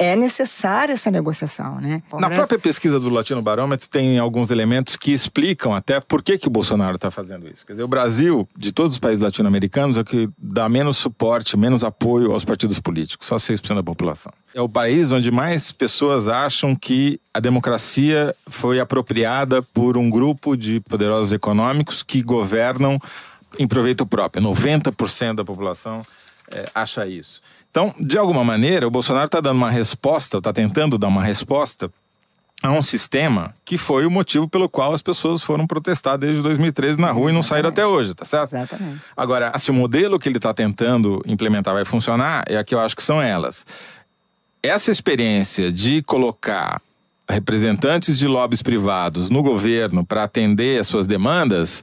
[0.00, 2.02] é necessária essa negociação, né?
[2.18, 6.48] Na própria pesquisa do Latino Barômetro tem alguns elementos que explicam até por que, que
[6.48, 7.66] o Bolsonaro está fazendo isso.
[7.66, 11.54] Quer dizer, o Brasil, de todos os países latino-americanos, é o que dá menos suporte,
[11.54, 14.32] menos apoio aos partidos políticos, só 6% da população.
[14.54, 20.56] É o país onde mais pessoas acham que a democracia foi apropriada por um grupo
[20.56, 22.98] de poderosos econômicos que governam
[23.58, 24.42] em proveito próprio.
[24.42, 26.06] 90% da população
[26.50, 27.42] é, acha isso.
[27.70, 31.90] Então, de alguma maneira, o Bolsonaro está dando uma resposta, está tentando dar uma resposta
[32.62, 37.00] a um sistema que foi o motivo pelo qual as pessoas foram protestar desde 2013
[37.00, 37.32] na rua Exatamente.
[37.32, 38.54] e não saíram até hoje, tá certo?
[38.54, 39.00] Exatamente.
[39.16, 42.80] Agora, se o modelo que ele está tentando implementar vai funcionar, é a que eu
[42.80, 43.66] acho que são elas.
[44.62, 46.82] Essa experiência de colocar
[47.28, 51.82] representantes de lobbies privados no governo para atender as suas demandas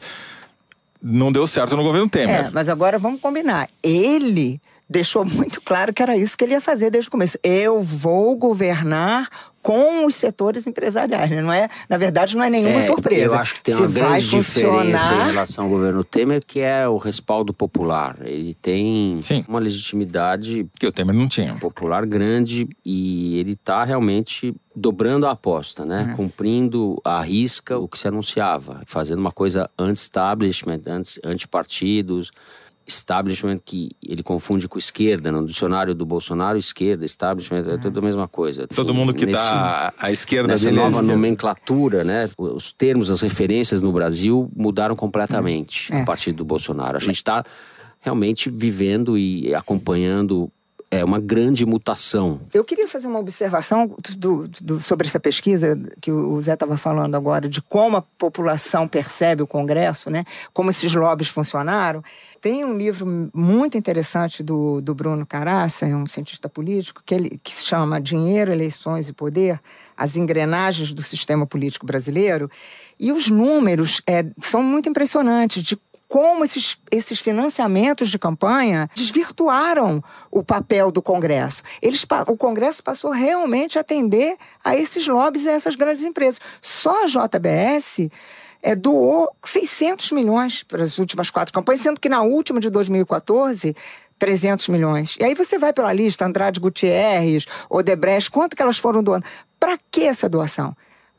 [1.01, 2.47] não deu certo no governo Temer.
[2.47, 3.69] É, mas agora vamos combinar.
[3.81, 7.37] Ele deixou muito claro que era isso que ele ia fazer desde o começo.
[7.43, 9.29] Eu vou governar
[9.61, 11.41] com os setores empresariais, né?
[11.41, 11.67] não é?
[11.89, 13.35] Na verdade, não é nenhuma é, surpresa.
[13.35, 14.83] Eu acho que tem Se uma grande funcionar...
[14.85, 18.17] diferença em relação ao governo Temer, que é o respaldo popular.
[18.21, 19.43] Ele tem Sim.
[19.45, 25.31] uma legitimidade que o Temer não tinha, popular grande e ele está realmente dobrando a
[25.31, 26.03] aposta, né?
[26.11, 26.15] Uhum.
[26.15, 30.81] Cumprindo a risca o que se anunciava, fazendo uma coisa anti-establishment,
[31.25, 32.29] anti-partidos.
[32.29, 32.66] Anti establishment
[33.63, 35.31] que ele confunde com esquerda.
[35.31, 38.67] No dicionário do Bolsonaro, esquerda, establishment, é tudo a mesma coisa.
[38.67, 42.29] Todo mundo que está à esquerda nessa nova nomenclatura, né?
[42.37, 46.01] Os termos, as referências no Brasil mudaram completamente é.
[46.01, 46.97] a partir do Bolsonaro.
[46.97, 47.43] A gente está
[47.99, 50.51] realmente vivendo e acompanhando
[50.89, 52.39] é uma grande mutação.
[52.53, 57.15] Eu queria fazer uma observação do, do, sobre essa pesquisa que o Zé estava falando
[57.15, 60.23] agora, de como a população percebe o Congresso, né?
[60.53, 62.01] como esses lobbies funcionaram.
[62.39, 67.39] Tem um livro muito interessante do, do Bruno Caraça, é um cientista político, que, ele,
[67.43, 69.59] que se chama Dinheiro, Eleições e Poder,
[69.95, 72.49] as engrenagens do sistema político brasileiro.
[72.99, 80.03] E os números é, são muito impressionantes de como esses, esses financiamentos de campanha desvirtuaram
[80.31, 81.61] o papel do Congresso.
[81.81, 86.39] Eles, o Congresso passou realmente a atender a esses lobbies e a essas grandes empresas.
[86.61, 88.09] Só a JBS
[88.63, 93.75] é, doou 600 milhões para as últimas quatro campanhas, sendo que na última de 2014
[94.17, 95.15] 300 milhões.
[95.19, 99.25] E aí você vai pela lista, Andrade Gutierrez, Odebrecht, quanto que elas foram doando?
[99.59, 100.75] Para que essa doação?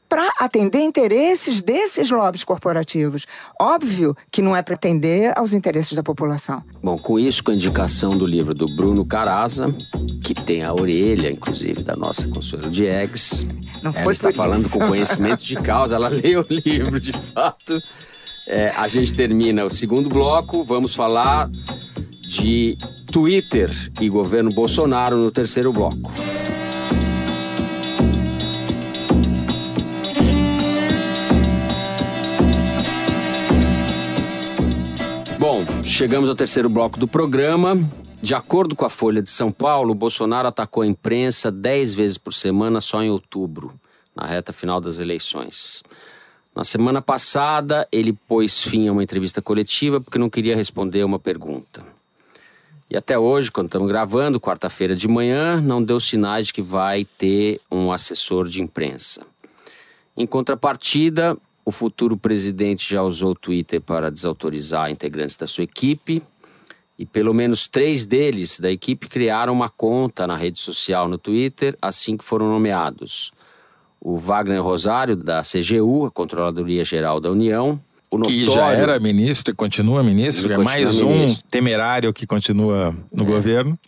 [0.08, 3.26] Para atender interesses desses lobbies corporativos.
[3.60, 6.62] Óbvio que não é para atender aos interesses da população.
[6.82, 9.66] Bom, com isso, com a indicação do livro do Bruno Caraza,
[10.22, 13.46] que tem a orelha, inclusive, da nossa consultora de eggs.
[13.82, 14.78] Não ela está falando isso.
[14.78, 17.80] com conhecimento de causa, ela leu o livro de fato.
[18.46, 21.50] É, a gente termina o segundo bloco, vamos falar
[22.22, 22.76] de
[23.12, 26.12] Twitter e governo Bolsonaro no terceiro bloco.
[35.38, 37.76] Bom, chegamos ao terceiro bloco do programa.
[38.20, 42.34] De acordo com a Folha de São Paulo, Bolsonaro atacou a imprensa dez vezes por
[42.34, 43.72] semana só em outubro,
[44.16, 45.84] na reta final das eleições.
[46.56, 51.20] Na semana passada, ele pôs fim a uma entrevista coletiva porque não queria responder uma
[51.20, 51.86] pergunta.
[52.90, 57.04] E até hoje, quando estamos gravando, quarta-feira de manhã, não deu sinais de que vai
[57.04, 59.24] ter um assessor de imprensa.
[60.16, 66.22] Em contrapartida, o futuro presidente já usou o Twitter para desautorizar integrantes da sua equipe.
[66.98, 71.76] E pelo menos três deles da equipe criaram uma conta na rede social no Twitter
[71.80, 73.32] assim que foram nomeados.
[74.00, 77.78] O Wagner Rosário, da CGU, a Controladoria Geral da União.
[78.10, 82.96] O notório, que já era ministro e continua ministro, é mais um temerário que continua
[83.12, 83.26] no é.
[83.26, 83.78] governo.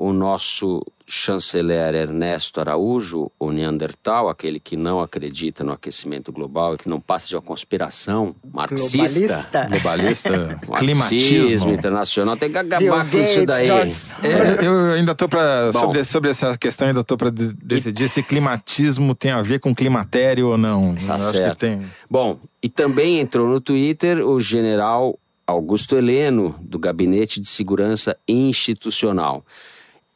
[0.00, 6.78] O nosso chanceler Ernesto Araújo, o Neandertal, aquele que não acredita no aquecimento global e
[6.78, 13.18] que não passa de uma conspiração marxista, globalista, globalista climatismo internacional, tem que acabar com
[13.18, 13.68] isso daí.
[13.68, 18.08] É, eu ainda estou para sobre, sobre essa questão ainda estou para decidir e...
[18.08, 20.94] se climatismo tem a ver com climatério ou não.
[20.94, 21.66] Tá eu certo.
[22.08, 29.44] Bom, e também entrou no Twitter o general Augusto Heleno do Gabinete de Segurança Institucional.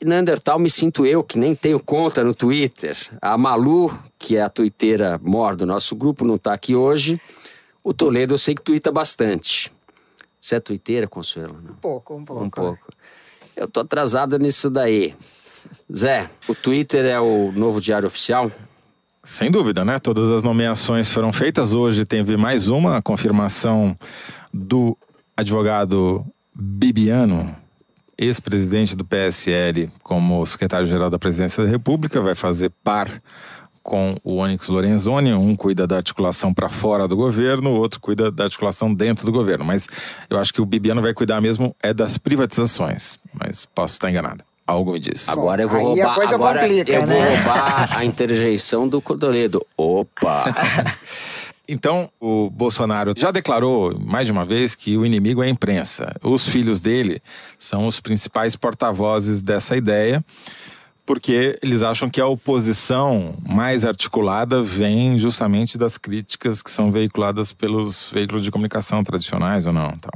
[0.05, 2.97] Neandertal me sinto eu, que nem tenho conta no Twitter.
[3.21, 7.21] A Malu, que é a tuiteira mor do nosso grupo, não está aqui hoje.
[7.85, 9.73] O Toledo eu sei que tuita bastante.
[10.41, 11.55] Você é tuiteira, Consuelo?
[11.63, 11.73] Não?
[11.73, 12.45] Um pouco, um pouco.
[12.45, 12.87] Um pouco.
[13.57, 15.15] Eu tô atrasada nisso daí.
[15.95, 18.51] Zé, o Twitter é o novo diário oficial?
[19.23, 20.01] Sem dúvida, né?
[20.01, 21.75] Todas as nomeações foram feitas.
[21.75, 23.97] Hoje teve mais uma confirmação
[24.53, 24.99] do
[25.37, 27.55] advogado Bibiano,
[28.23, 33.21] ex-presidente do PSL como secretário-geral da Presidência da República, vai fazer par
[33.83, 38.31] com o Onyx Lorenzoni, um cuida da articulação para fora do governo, o outro cuida
[38.31, 39.65] da articulação dentro do governo.
[39.65, 39.89] Mas
[40.31, 44.45] eu acho que o Bibiano vai cuidar mesmo é das privatizações, mas posso estar enganado.
[44.65, 45.29] Algo me diz.
[45.29, 46.13] Agora eu vou Aí roubar.
[46.13, 47.37] a coisa agora complica, eu vou né?
[47.37, 49.67] roubar a interjeição do Codoledo.
[49.77, 50.45] Opa!
[51.69, 56.15] Então, o Bolsonaro já declarou mais de uma vez que o inimigo é a imprensa.
[56.23, 57.23] Os filhos dele
[57.57, 60.25] são os principais porta-vozes dessa ideia,
[61.07, 67.53] porque eles acham que a oposição mais articulada vem justamente das críticas que são veiculadas
[67.53, 69.93] pelos veículos de comunicação tradicionais ou não.
[69.97, 70.13] Então.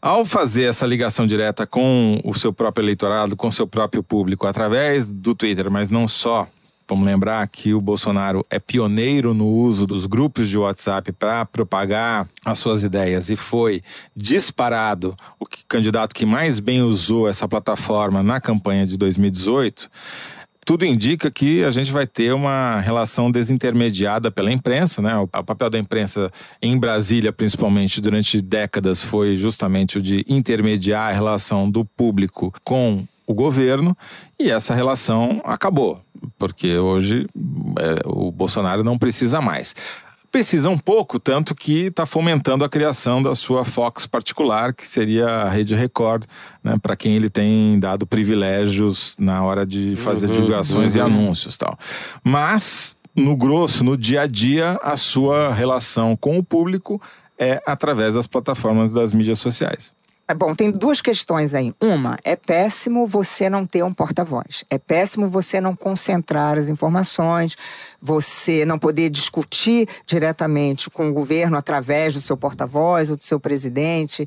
[0.00, 4.46] Ao fazer essa ligação direta com o seu próprio eleitorado, com o seu próprio público,
[4.46, 6.46] através do Twitter, mas não só,
[6.86, 12.28] Vamos lembrar que o Bolsonaro é pioneiro no uso dos grupos de WhatsApp para propagar
[12.44, 13.82] as suas ideias e foi
[14.14, 19.88] disparado o candidato que mais bem usou essa plataforma na campanha de 2018.
[20.64, 25.16] Tudo indica que a gente vai ter uma relação desintermediada pela imprensa, né?
[25.16, 31.14] O papel da imprensa em Brasília, principalmente durante décadas, foi justamente o de intermediar a
[31.14, 33.96] relação do público com o governo
[34.38, 36.03] e essa relação acabou,
[36.38, 37.26] porque hoje
[37.78, 39.74] é, o Bolsonaro não precisa mais.
[40.30, 45.28] Precisa um pouco, tanto que está fomentando a criação da sua Fox particular, que seria
[45.28, 46.24] a Rede Record,
[46.62, 51.78] né, para quem ele tem dado privilégios na hora de fazer divulgações e anúncios tal.
[52.24, 57.00] Mas, no grosso, no dia a dia, a sua relação com o público
[57.38, 59.94] é através das plataformas das mídias sociais.
[60.26, 61.74] É bom, tem duas questões aí.
[61.78, 64.64] Uma, é péssimo você não ter um porta-voz.
[64.70, 67.56] É péssimo você não concentrar as informações,
[68.00, 73.38] você não poder discutir diretamente com o governo através do seu porta-voz ou do seu
[73.38, 74.26] presidente,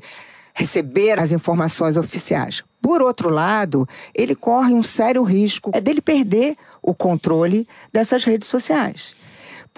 [0.54, 2.62] receber as informações oficiais.
[2.80, 8.48] Por outro lado, ele corre um sério risco é dele perder o controle dessas redes
[8.48, 9.16] sociais.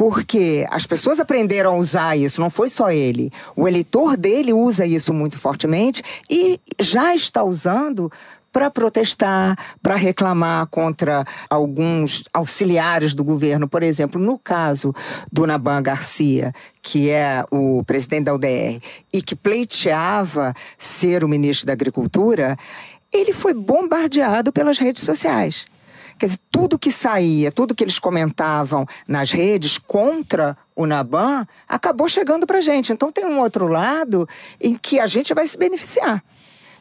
[0.01, 3.31] Porque as pessoas aprenderam a usar isso, não foi só ele.
[3.55, 8.11] O eleitor dele usa isso muito fortemente e já está usando
[8.51, 13.69] para protestar, para reclamar contra alguns auxiliares do governo.
[13.69, 14.95] Por exemplo, no caso
[15.31, 18.81] do Naban Garcia, que é o presidente da UDR
[19.13, 22.57] e que pleiteava ser o ministro da Agricultura,
[23.13, 25.67] ele foi bombardeado pelas redes sociais.
[26.21, 32.11] Quer dizer, tudo que saía, tudo que eles comentavam nas redes contra o Naban acabou
[32.11, 32.93] chegando para gente.
[32.93, 34.29] Então tem um outro lado
[34.61, 36.23] em que a gente vai se beneficiar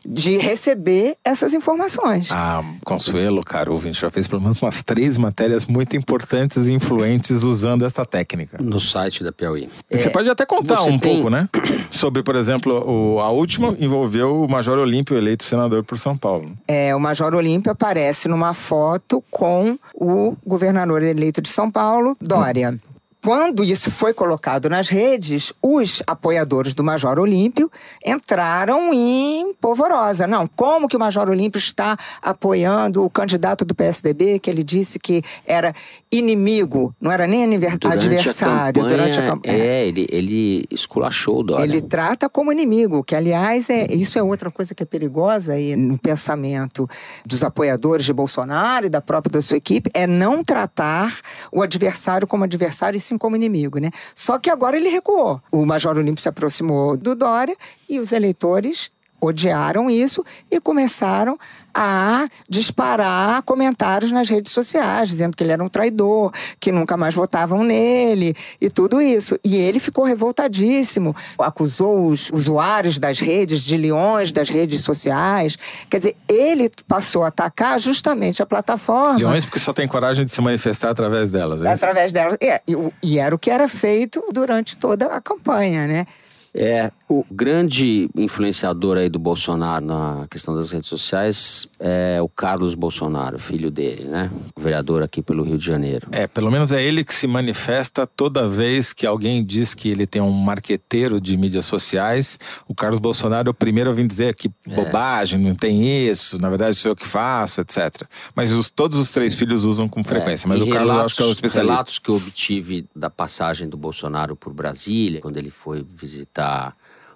[0.06, 2.32] de receber essas informações.
[2.32, 7.44] A Consuelo, cara, ouvinte, já fez pelo menos umas três matérias muito importantes e influentes
[7.44, 8.58] usando essa técnica.
[8.62, 9.70] No site da Piauí.
[9.92, 11.48] Você pode até contar um tem- pouco, né?
[11.92, 12.74] Sobre, por exemplo,
[13.16, 16.52] o- a última envolveu o Major Olímpio, eleito senador por São Paulo.
[16.68, 22.78] É, o Major Olímpio aparece numa foto com o governador eleito de São Paulo, Dória.
[23.22, 27.70] Quando isso foi colocado nas redes, os apoiadores do Major Olímpio
[28.06, 30.26] entraram em polvorosa.
[30.26, 34.98] Não, como que o Major Olímpio está apoiando o candidato do PSDB, que ele disse
[34.98, 35.74] que era
[36.12, 39.58] inimigo, não era nem Durante adversário a campanha, durante a campanha.
[39.58, 41.64] É, ele, ele esculachou o Dória.
[41.64, 45.76] Ele trata como inimigo, que aliás é isso é outra coisa que é perigosa aí
[45.76, 46.90] no pensamento
[47.26, 51.20] dos apoiadores de Bolsonaro e da própria da sua equipe é não tratar
[51.52, 53.92] o adversário como adversário e sim como inimigo, né?
[54.16, 55.42] Só que agora ele recuou.
[55.52, 57.56] O Major Olímpio se aproximou do Dória
[57.88, 58.92] e os eleitores
[59.22, 61.38] odiaram isso e começaram
[61.74, 67.14] a disparar comentários nas redes sociais, dizendo que ele era um traidor, que nunca mais
[67.16, 69.38] votavam nele e tudo isso.
[69.44, 75.58] E ele ficou revoltadíssimo, acusou os usuários das redes, de leões das redes sociais.
[75.90, 79.18] Quer dizer, ele passou a atacar justamente a plataforma.
[79.18, 81.62] Leões, porque só tem coragem de se manifestar através delas.
[81.62, 81.72] É?
[81.72, 82.38] Através dela.
[82.42, 86.06] É, e, o- e era o que era feito durante toda a campanha, né?
[86.54, 92.74] É, o grande influenciador aí do Bolsonaro na questão das redes sociais é o Carlos
[92.74, 94.32] Bolsonaro, filho dele, né?
[94.56, 96.08] O vereador aqui pelo Rio de Janeiro.
[96.12, 100.08] É, pelo menos é ele que se manifesta toda vez que alguém diz que ele
[100.08, 102.40] tem um marqueteiro de mídias sociais.
[102.68, 106.50] O Carlos Bolsonaro é o primeiro a vir dizer que bobagem, não tem isso, na
[106.50, 108.04] verdade sou eu que faço, etc.
[108.36, 110.48] Mas os- todos os três filhos usam com frequência.
[110.48, 111.74] Mas É, E o Carlos eu acho que é o especialista.
[111.74, 116.39] Relatos que eu obtive da passagem do Bolsonaro por Brasília, quando ele foi visitar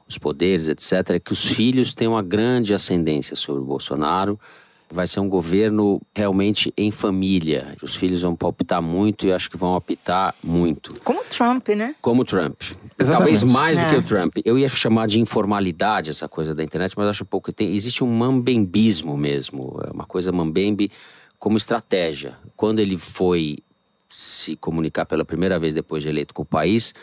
[0.07, 4.39] os poderes, etc., é que os filhos têm uma grande ascendência sobre o Bolsonaro.
[4.91, 7.75] vai ser um governo realmente em família.
[7.81, 10.93] Os filhos vão palpitar muito e acho que vão apitar muito.
[11.03, 11.95] Como Trump, né?
[11.99, 12.61] Como Trump.
[12.61, 13.07] Exatamente.
[13.07, 13.89] Talvez mais do É.
[13.89, 14.37] que o Trump.
[14.45, 17.51] Eu ia chamar de informalidade essa coisa da internet, mas acho pouco.
[17.51, 19.79] Tem, existe um mambembismo mesmo.
[19.87, 20.91] É uma coisa mambembe
[21.39, 22.35] como estratégia.
[22.55, 23.57] Quando ele foi
[24.07, 26.93] se comunicar pela primeira vez depois de eleito com o país,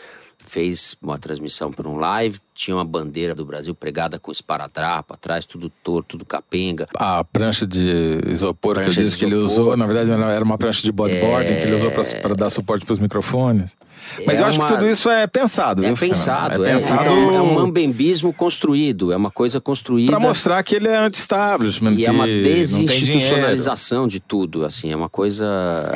[0.43, 5.45] fez uma transmissão por um live, tinha uma bandeira do Brasil pregada com esparadrapo atrás,
[5.45, 6.87] tudo torto, tudo capenga.
[6.97, 10.57] A prancha de isopor Prancha que eu disse que ele usou, na verdade era uma
[10.57, 13.77] prancha de bodyboarding que ele usou para dar suporte para os microfones.
[14.25, 16.73] Mas É eu acho uma- que tudo isso é pensado, É viu, pensado, é é,
[16.73, 20.11] pensado é um, é um mambembismo construído, é uma coisa construída.
[20.11, 25.09] para mostrar que ele é anti-establishment, E é uma desinstitucionalização de tudo, assim, é uma
[25.09, 25.45] coisa...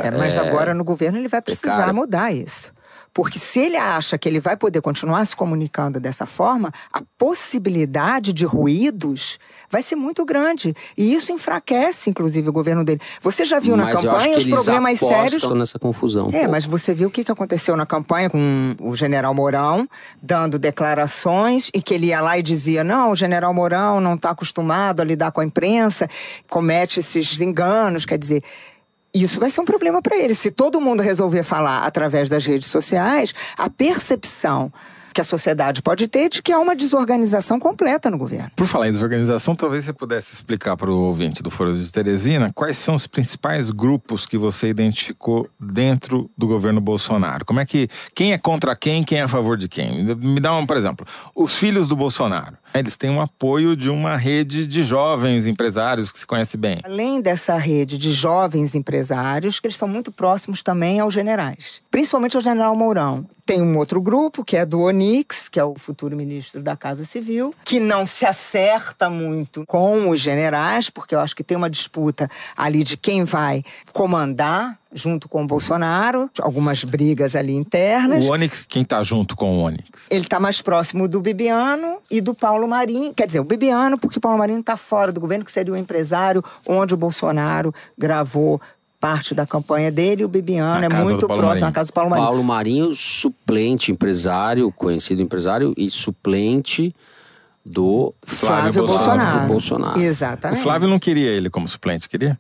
[0.04, 1.94] É, mas é, agora no governo ele vai precisar precária.
[1.94, 2.72] mudar isso.
[3.14, 8.34] Porque se ele acha que ele vai poder continuar se comunicando dessa forma, a possibilidade
[8.34, 9.40] de ruídos
[9.70, 10.76] vai ser muito grande.
[10.98, 13.00] E isso enfraquece, inclusive, o governo dele.
[13.22, 15.52] Você já viu na mas eu acho campanha que os problemas sérios.
[15.52, 16.28] nessa confusão.
[16.28, 16.52] É, pouco.
[16.52, 19.88] mas você viu o que que aconteceu na campanha com o general Mourão,
[20.22, 24.32] dando declarações e que ele ia lá e dizia: não, o general Mourão não está
[24.32, 26.10] acostumado a lidar com a imprensa,
[26.50, 28.06] comete esses enganos.
[28.06, 28.44] Quer dizer,
[29.24, 30.34] isso vai ser um problema para ele.
[30.34, 34.72] Se todo mundo resolver falar através das redes sociais, a percepção
[35.16, 38.52] que a sociedade pode ter de que há uma desorganização completa no governo.
[38.54, 42.52] Por falar em desorganização, talvez você pudesse explicar para o ouvinte do Foro de Teresina
[42.54, 47.46] quais são os principais grupos que você identificou dentro do governo Bolsonaro.
[47.46, 47.88] Como é que.
[48.14, 50.04] Quem é contra quem, quem é a favor de quem?
[50.04, 52.58] Me dá um, por exemplo, os filhos do Bolsonaro.
[52.74, 56.82] Eles têm um apoio de uma rede de jovens empresários que se conhece bem.
[56.84, 62.36] Além dessa rede de jovens empresários, que eles são muito próximos também aos generais, principalmente
[62.36, 63.26] ao general Mourão.
[63.46, 67.06] Tem um outro grupo, que é do Onix, que é o futuro ministro da Casa
[67.06, 71.70] Civil, que não se acerta muito com os generais, porque eu acho que tem uma
[71.70, 78.26] disputa ali de quem vai comandar junto com o Bolsonaro, algumas brigas ali internas.
[78.26, 79.84] O Onyx, quem tá junto com o Onyx?
[80.10, 83.14] Ele está mais próximo do Bibiano e do Paulo Marinho.
[83.14, 85.78] Quer dizer, o Bibiano, porque o Paulo Marinho está fora do governo, que seria o
[85.78, 88.62] empresário onde o Bolsonaro gravou
[89.06, 90.24] parte da campanha dele.
[90.24, 91.66] E o Bibiano Na é muito próximo Marinho.
[91.66, 92.28] na casa do Paulo Marinho.
[92.28, 96.96] Paulo Marinho, suplente empresário, conhecido empresário e suplente
[97.64, 99.48] do Flávio, Flávio Bolsonaro.
[99.48, 100.00] Bolsonaro.
[100.00, 100.64] O Exatamente.
[100.64, 102.40] Flávio não queria ele como suplente, queria?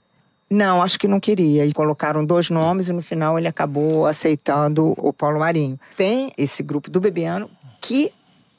[0.49, 1.65] Não, acho que não queria.
[1.65, 5.79] E colocaram dois nomes e no final ele acabou aceitando o Paulo Marinho.
[5.95, 7.49] Tem esse grupo do Bebiano
[7.81, 8.11] que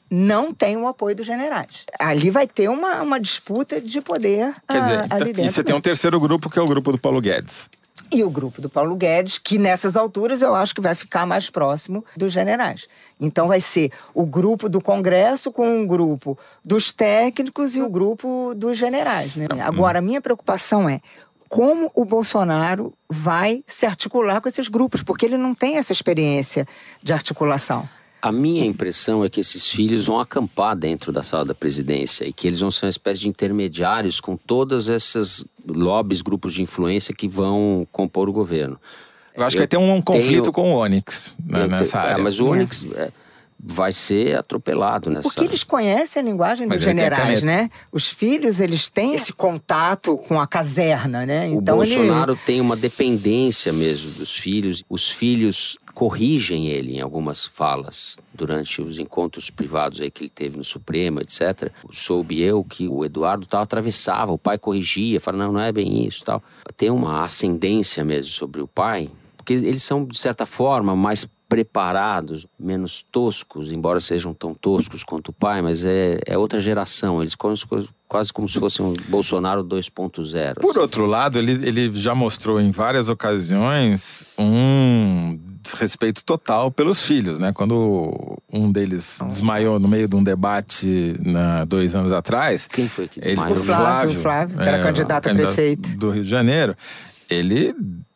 [0.09, 1.84] não tem o apoio dos generais.
[1.98, 5.42] Ali vai ter uma, uma disputa de poder Quer ah, dizer, ali então- dentro.
[5.42, 7.68] e você tem um terceiro grupo que é o grupo do Paulo Guedes.
[8.12, 11.50] E o grupo do Paulo Guedes, que nessas alturas eu acho que vai ficar mais
[11.50, 12.88] próximo dos generais.
[13.20, 18.54] Então vai ser o grupo do Congresso com o grupo dos técnicos e o grupo
[18.54, 19.34] dos generais.
[19.34, 19.46] Né?
[19.61, 21.00] Agora, a minha preocupação é
[21.48, 26.66] como o Bolsonaro vai se articular com esses grupos, porque ele não tem essa experiência
[27.02, 27.88] de articulação.
[28.26, 32.32] A minha impressão é que esses filhos vão acampar dentro da sala da presidência e
[32.32, 37.14] que eles vão ser uma espécie de intermediários com todas essas lobbies, grupos de influência
[37.14, 38.80] que vão compor o governo.
[39.32, 42.12] Eu acho Eu que vai ter um conflito tenho- com o Onyx né, nessa é,
[42.12, 42.24] área.
[42.24, 43.12] mas o Onyx é,
[43.60, 45.22] vai ser atropelado nessa.
[45.22, 47.70] Porque eles conhecem a linguagem dos Mas ele a generais, né?
[47.92, 51.46] Os filhos, eles têm esse contato com a caserna, né?
[51.48, 54.82] O Então ele Bolsonaro tem uma dependência mesmo dos filhos.
[54.88, 60.59] Os filhos corrigem ele em algumas falas durante os encontros privados aí que ele teve
[60.59, 61.72] no Supremo, etc.
[61.90, 66.07] Soube eu que o Eduardo tal atravessava, o pai corrigia, falava não, não é bem
[66.07, 66.42] isso, tal.
[66.76, 72.47] Tem uma ascendência mesmo sobre o pai, porque eles são de certa forma mais preparados,
[72.59, 77.22] menos toscos, embora sejam tão toscos quanto o pai, mas é, é outra geração.
[77.22, 77.64] Eles quase,
[78.07, 80.61] quase como se fossem um Bolsonaro 2.0.
[80.61, 80.78] Por assim.
[80.78, 85.38] outro lado, ele, ele já mostrou em várias ocasiões um
[85.72, 87.52] desrespeito total pelos filhos, né?
[87.52, 92.66] Quando um deles desmaiou no meio de um debate na, dois anos atrás.
[92.66, 93.56] Quem foi que ele- desmaiou?
[93.56, 95.96] O Flávio, o Flávio, que era candidato a prefeito.
[95.96, 96.76] do Rio de Janeiro.
[97.28, 97.74] Ele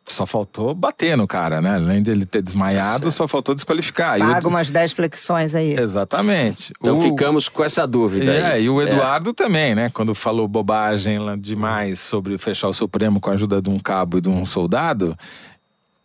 [0.09, 1.75] só faltou bater no cara, né?
[1.77, 4.19] Além de ele ter desmaiado, Tá só faltou desqualificar.
[4.19, 5.73] E o- Paga umas 10 flexões aí.
[5.79, 6.73] Exatamente.
[6.81, 8.65] Então O- ficamos com essa dúvida É, aí.
[8.65, 9.89] e o Eduardo também, né?
[9.91, 14.19] Quando falou bobagem lá demais sobre fechar o Supremo com a ajuda de um cabo
[14.19, 15.17] e de um soldado,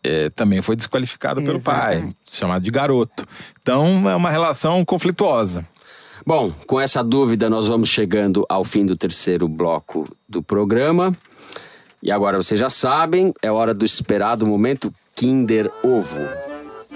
[0.06, 2.18] é, também foi desqualificado pelo pai, Exatamente.
[2.32, 3.26] chamado de garoto.
[3.62, 5.66] Então é uma relação conflituosa.
[6.26, 11.16] Bom, com essa dúvida nós vamos chegando ao fim do terceiro bloco do programa.
[12.02, 16.22] E agora vocês já sabem, é hora do esperado momento Kinder Ovo.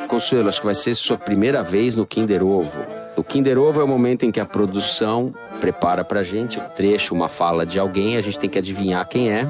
[0.07, 2.79] Consuelo, acho que vai ser sua primeira vez no Kinder Ovo.
[3.15, 7.13] O Kinder Ovo é o momento em que a produção prepara pra gente um trecho,
[7.13, 9.47] uma fala de alguém, a gente tem que adivinhar quem é.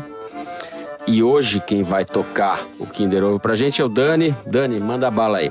[1.12, 4.36] E hoje quem vai tocar o Kinder Ovo pra gente é o Dani.
[4.45, 5.49] Dani, manda bala aí.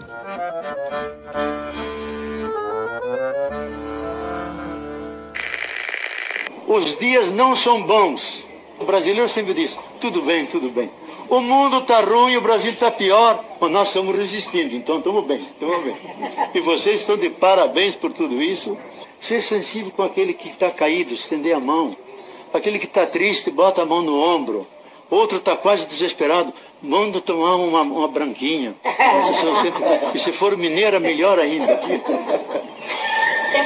[6.65, 8.45] Os dias não são bons.
[8.79, 10.89] O brasileiro sempre diz: tudo bem, tudo bem.
[11.29, 15.41] O mundo está ruim, o Brasil está pior, mas nós estamos resistindo, então estamos bem,
[15.41, 15.97] estamos bem.
[16.55, 18.79] E vocês estão de parabéns por tudo isso.
[19.19, 21.97] Ser sensível com aquele que está caído, estender a mão.
[22.55, 24.65] Aquele que está triste, bota a mão no ombro.
[25.11, 26.53] Outro está quase desesperado,
[26.83, 28.75] manda tomar uma, uma branquinha.
[29.61, 29.83] Sempre...
[30.15, 31.81] E se for mineira, melhor ainda.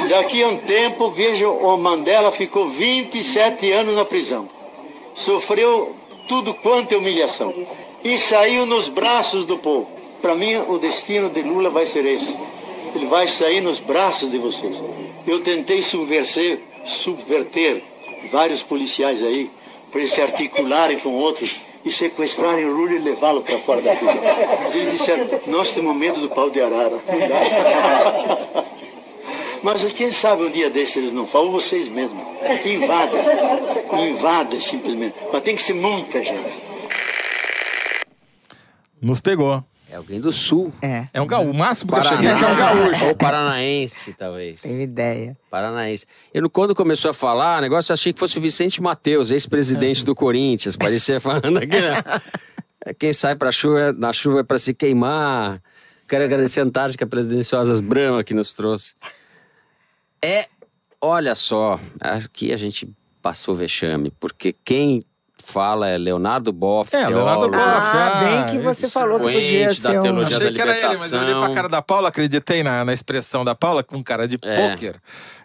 [0.08, 4.48] Daqui a um tempo, veja, o Mandela ficou 27 anos na prisão.
[5.14, 5.94] Sofreu
[6.28, 7.52] tudo quanto é humilhação.
[8.04, 9.90] E saiu nos braços do povo.
[10.20, 12.38] Para mim, o destino de Lula vai ser esse.
[12.94, 14.82] Ele vai sair nos braços de vocês.
[15.26, 17.82] Eu tentei subverter, subverter
[18.30, 19.50] vários policiais aí,
[19.92, 23.94] para eles se articularem com outros e sequestrarem o Lula e levá-lo para fora da
[23.94, 24.16] prisão.
[24.62, 26.96] Mas eles disseram, nós temos medo do pau de arara.
[29.62, 32.20] Mas quem sabe um dia desses eles não falam, vocês mesmos.
[32.66, 33.20] Invadem.
[34.08, 35.14] Invadem simplesmente.
[35.32, 36.62] Mas tem que ser muita gente.
[39.00, 39.62] Nos pegou.
[39.92, 40.72] É alguém do sul.
[40.80, 41.50] É, É um gaúcho.
[41.50, 42.16] O máximo que eu Paraná.
[42.22, 43.04] cheguei aqui é um gaúcho.
[43.12, 44.62] Ou paranaense, talvez.
[44.62, 45.36] tenho ideia.
[45.50, 46.06] Paranaense.
[46.32, 50.02] Eu, quando começou a falar, o negócio eu achei que fosse o Vicente Matheus, ex-presidente
[50.02, 50.76] do Corinthians.
[50.76, 52.02] Parecia falando aqui, né?
[52.98, 55.60] Quem sai pra chuva, na chuva é pra se queimar.
[56.08, 58.94] Quero agradecer a Antártica pelas deliciosas Brahma que nos trouxe.
[60.24, 60.46] É,
[61.02, 62.88] olha só, aqui a gente
[63.20, 65.04] passou vexame, porque quem
[65.38, 67.60] fala é Leonardo Boff, É, Leonardo Boff.
[67.60, 70.02] Ah, ah, bem que você falou que podia ser um...
[70.02, 72.84] teologia Achei da que era ele, mas eu olhei pra cara da Paula, acreditei na,
[72.84, 74.70] na expressão da Paula com cara de É.
[74.70, 74.96] pôquer.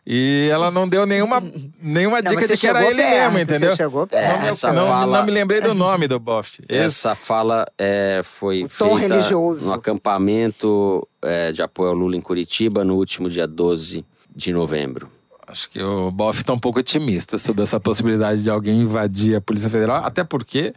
[0.09, 1.43] E ela não deu nenhuma,
[1.81, 3.71] nenhuma Não, dica de que era ele perto, mesmo, entendeu?
[3.71, 4.41] Você chegou Não, perto.
[4.41, 6.61] me- Essa não, fala- não me lembrei do nome do Boff.
[6.69, 9.67] Essa Esse- fala é, foi O tom feita religioso.
[9.67, 15.09] no acampamento é, de apoio ao Lula em Curitiba no último dia 12 de novembro.
[15.47, 19.41] Acho que o Boff está um pouco otimista sobre essa possibilidade de alguém invadir a
[19.41, 20.73] Polícia Federal, até porque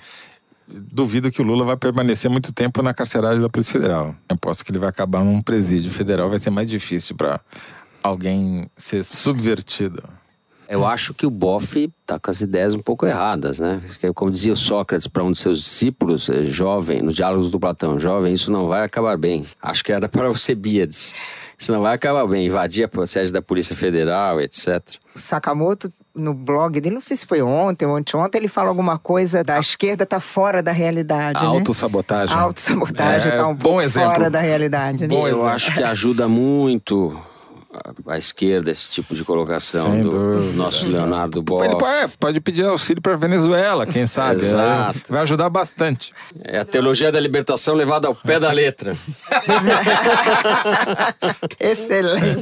[0.69, 4.15] duvido que o Lula vai permanecer muito tempo na carceragem da Polícia Federal.
[4.29, 7.41] Aposto que ele vai acabar num presídio federal, vai ser mais difícil para
[8.01, 10.03] alguém ser subvertido.
[10.69, 13.83] Eu acho que o Boff tá com as ideias um pouco erradas, né?
[14.15, 17.99] Como dizia o Sócrates para um de seus discípulos, é, jovem, nos diálogos do Platão,
[17.99, 19.45] jovem, isso não vai acabar bem.
[19.61, 21.13] Acho que era para você, Bíades.
[21.61, 22.47] Isso não vai acabar bem.
[22.47, 24.81] Invadir a sede da Polícia Federal, etc.
[25.15, 28.99] O Sakamoto, no blog dele, não sei se foi ontem ou anteontem, ele fala alguma
[28.99, 31.49] coisa da esquerda tá fora da realidade, A né?
[31.49, 32.35] autossabotagem.
[32.35, 34.11] A autossabotagem É, tá um bom pouco exemplo.
[34.11, 35.15] fora da realidade, né?
[35.15, 37.15] Bom Eu acho que ajuda muito
[37.73, 40.53] a, a esquerda esse tipo de colocação Sem do, dúvida.
[40.57, 41.65] nosso Leonardo Boff.
[41.65, 44.41] Ele pode, é, pode pedir auxílio para Venezuela, quem sabe.
[44.41, 44.99] Exato.
[45.09, 46.13] É, Vai ajudar bastante.
[46.45, 48.97] É a teologia da libertação levada ao pé da letra.
[51.59, 52.41] Excelente.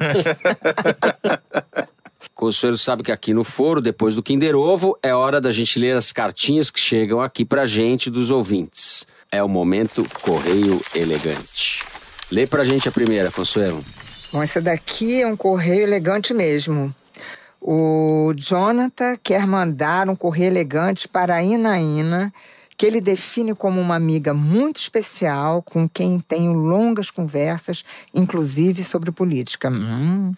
[2.35, 5.97] Consuelo sabe que aqui no foro, depois do Kinder Ovo, é hora da gente ler
[5.97, 9.07] as cartinhas que chegam aqui pra gente dos ouvintes.
[9.31, 11.85] É o momento Correio Elegante.
[12.31, 13.83] Lê pra gente a primeira, Consuelo.
[14.31, 16.95] Bom, esse daqui é um correio elegante mesmo.
[17.61, 22.33] O Jonathan quer mandar um correio elegante para a Inaína,
[22.77, 29.11] que ele define como uma amiga muito especial, com quem tenho longas conversas, inclusive sobre
[29.11, 29.71] política.
[29.71, 30.33] Hum.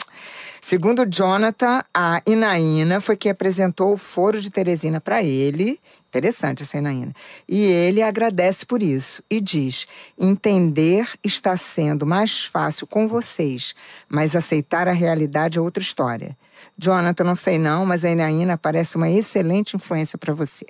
[0.63, 5.81] Segundo Jonathan, a Inaína foi quem apresentou o Foro de Teresina para ele.
[6.11, 7.15] Interessante essa Inaína.
[7.49, 9.87] E ele agradece por isso e diz:
[10.19, 13.77] entender está sendo mais fácil com vocês,
[14.09, 16.37] mas aceitar a realidade é outra história.
[16.77, 20.67] Jonathan, não sei não, mas a Inaína parece uma excelente influência para você.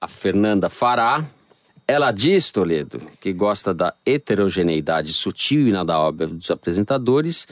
[0.00, 1.24] A Fernanda Fará.
[1.88, 7.46] Ela diz, Toledo, que gosta da heterogeneidade sutil e nada óbvia dos apresentadores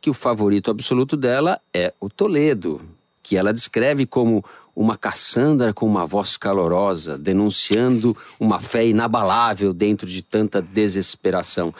[0.00, 2.80] que o favorito absoluto dela é o Toledo,
[3.20, 4.44] que ela descreve como
[4.82, 11.74] uma Cassandra com uma voz calorosa, denunciando uma fé inabalável dentro de tanta desesperação.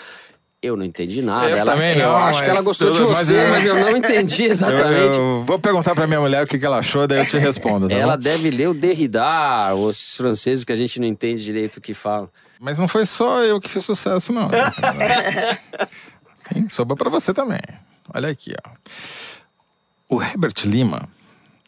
[0.62, 1.48] Eu não entendi nada.
[1.48, 3.96] Eu ela, também eu não, acho que ela gostou de você, eu- mas eu não
[3.96, 5.16] entendi Eu, exatamente.
[5.16, 7.88] eu vou perguntar para minha mulher o que, que ela achou, daí eu te respondo.
[7.88, 8.22] tá Ela bom?
[8.22, 12.28] deve ler o Derrida, os franceses que a gente não entende direito o que falam.
[12.60, 14.50] Mas não foi só eu que fiz sucesso, não.
[16.52, 17.60] Tem, sobrou para você também.
[18.12, 18.70] Olha aqui, ó.
[20.14, 21.08] O Herbert Lima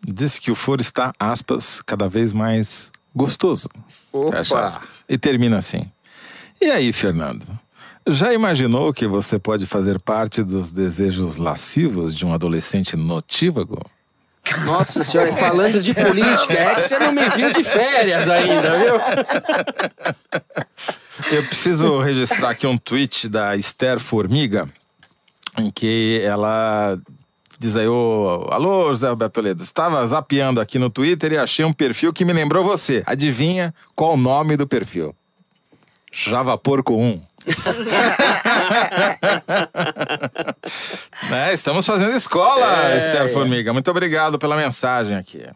[0.07, 3.68] disse que o foro está, aspas, cada vez mais gostoso.
[4.12, 4.38] Opa!
[4.38, 5.05] Fecha aspas.
[5.09, 5.90] E termina assim.
[6.61, 7.46] E aí, Fernando?
[8.07, 13.80] Já imaginou que você pode fazer parte dos desejos lascivos de um adolescente notívago?
[14.64, 18.94] Nossa senhora, falando de política, é que você não me viu de férias ainda, viu?
[21.30, 24.68] Eu preciso registrar aqui um tweet da Esther Formiga,
[25.57, 26.98] em que ela
[27.62, 31.72] diz aí, ô, alô, José Roberto Toledo, estava zapeando aqui no Twitter e achei um
[31.72, 33.04] perfil que me lembrou você.
[33.06, 35.14] Adivinha qual o nome do perfil?
[36.10, 37.20] Java Porco 1.
[41.30, 41.54] né?
[41.54, 42.96] Estamos fazendo escola, É.
[42.96, 43.72] Esther Formiga.
[43.72, 45.46] Muito obrigado pela mensagem aqui.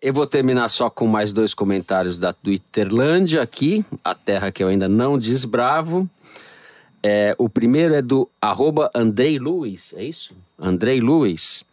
[0.00, 4.68] Eu vou terminar só com mais dois comentários da Twitterlândia aqui, a terra que eu
[4.68, 6.08] ainda não desbravo.
[7.02, 10.34] É, o primeiro é do arroba Andrei Luiz, é isso?
[10.58, 11.64] Andrei Luiz,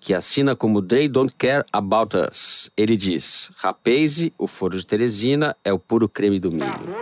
[0.00, 2.70] que assina como They Don't Care About Us.
[2.74, 6.96] Ele diz, Rapaze, o Foro de Teresina é o puro creme do milho.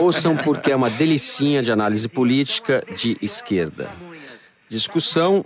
[0.00, 3.92] Ouçam porque é uma delicinha de análise política de esquerda.
[4.66, 5.44] Discussão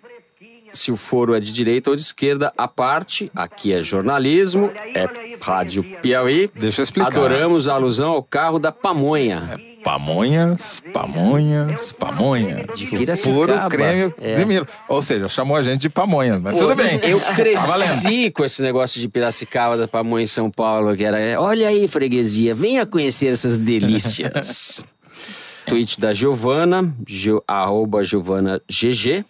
[0.73, 5.09] se o foro é de direita ou de esquerda, à parte, aqui é jornalismo, é
[5.41, 6.51] Rádio Piauí.
[6.55, 7.09] Deixa eu explicar.
[7.09, 9.59] Adoramos a alusão ao carro da pamonha.
[9.85, 12.67] Pamonhas, pamonhas, pamonhas.
[12.79, 13.37] De O Piracicaba.
[13.37, 14.35] Puro creme É.
[14.39, 14.67] de milho.
[14.89, 17.01] Ou seja, chamou a gente de pamonhas, mas tudo bem.
[17.05, 21.19] Eu Tá cresci com esse negócio de Piracicaba da pamonha em São Paulo, que era,
[21.19, 24.85] é, olha aí, freguesia, venha conhecer essas delícias.
[25.67, 29.25] Tweet da Giovana, Gio, arroba Giovana GG,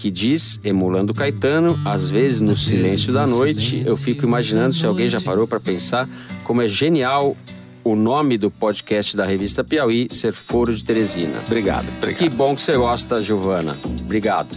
[0.00, 5.10] que diz, emulando Caetano, às vezes no silêncio da noite, eu fico imaginando se alguém
[5.10, 6.08] já parou para pensar
[6.42, 7.36] como é genial
[7.84, 11.42] o nome do podcast da revista Piauí ser Foro de Teresina.
[11.46, 12.18] Obrigado, obrigado.
[12.18, 13.76] Que bom que você gosta, Giovana.
[14.00, 14.56] Obrigado.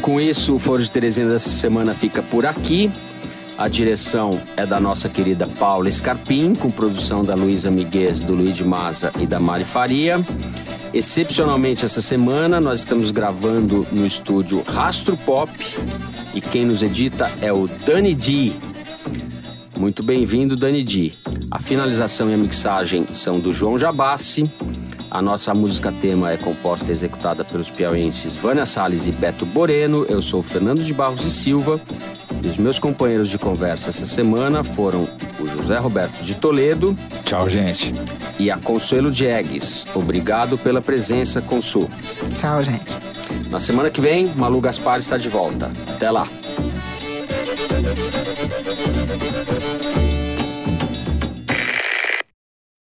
[0.00, 2.90] Com isso, o Foro de Teresina dessa semana fica por aqui.
[3.62, 8.56] A direção é da nossa querida Paula Scarpim, com produção da Luísa Miguez, do Luiz
[8.56, 10.20] de Maza e da Mari Faria.
[10.92, 15.52] Excepcionalmente essa semana, nós estamos gravando no estúdio Rastro Pop
[16.34, 18.50] e quem nos edita é o Dani D.
[19.78, 21.12] Muito bem-vindo, Dani D.
[21.48, 24.50] A finalização e a mixagem são do João Jabassi.
[25.14, 30.06] A nossa música tema é composta e executada pelos piauienses Vânia Salles e Beto Boreno.
[30.08, 31.78] Eu sou o Fernando de Barros e Silva.
[32.42, 35.06] E os meus companheiros de conversa essa semana foram
[35.38, 36.96] o José Roberto de Toledo
[37.26, 37.92] Tchau, gente.
[38.38, 39.86] e a Consuelo Diegues.
[39.94, 41.90] Obrigado pela presença, Consul.
[42.34, 42.96] Tchau, gente.
[43.50, 45.70] Na semana que vem, Malu Gaspar está de volta.
[45.94, 46.26] Até lá.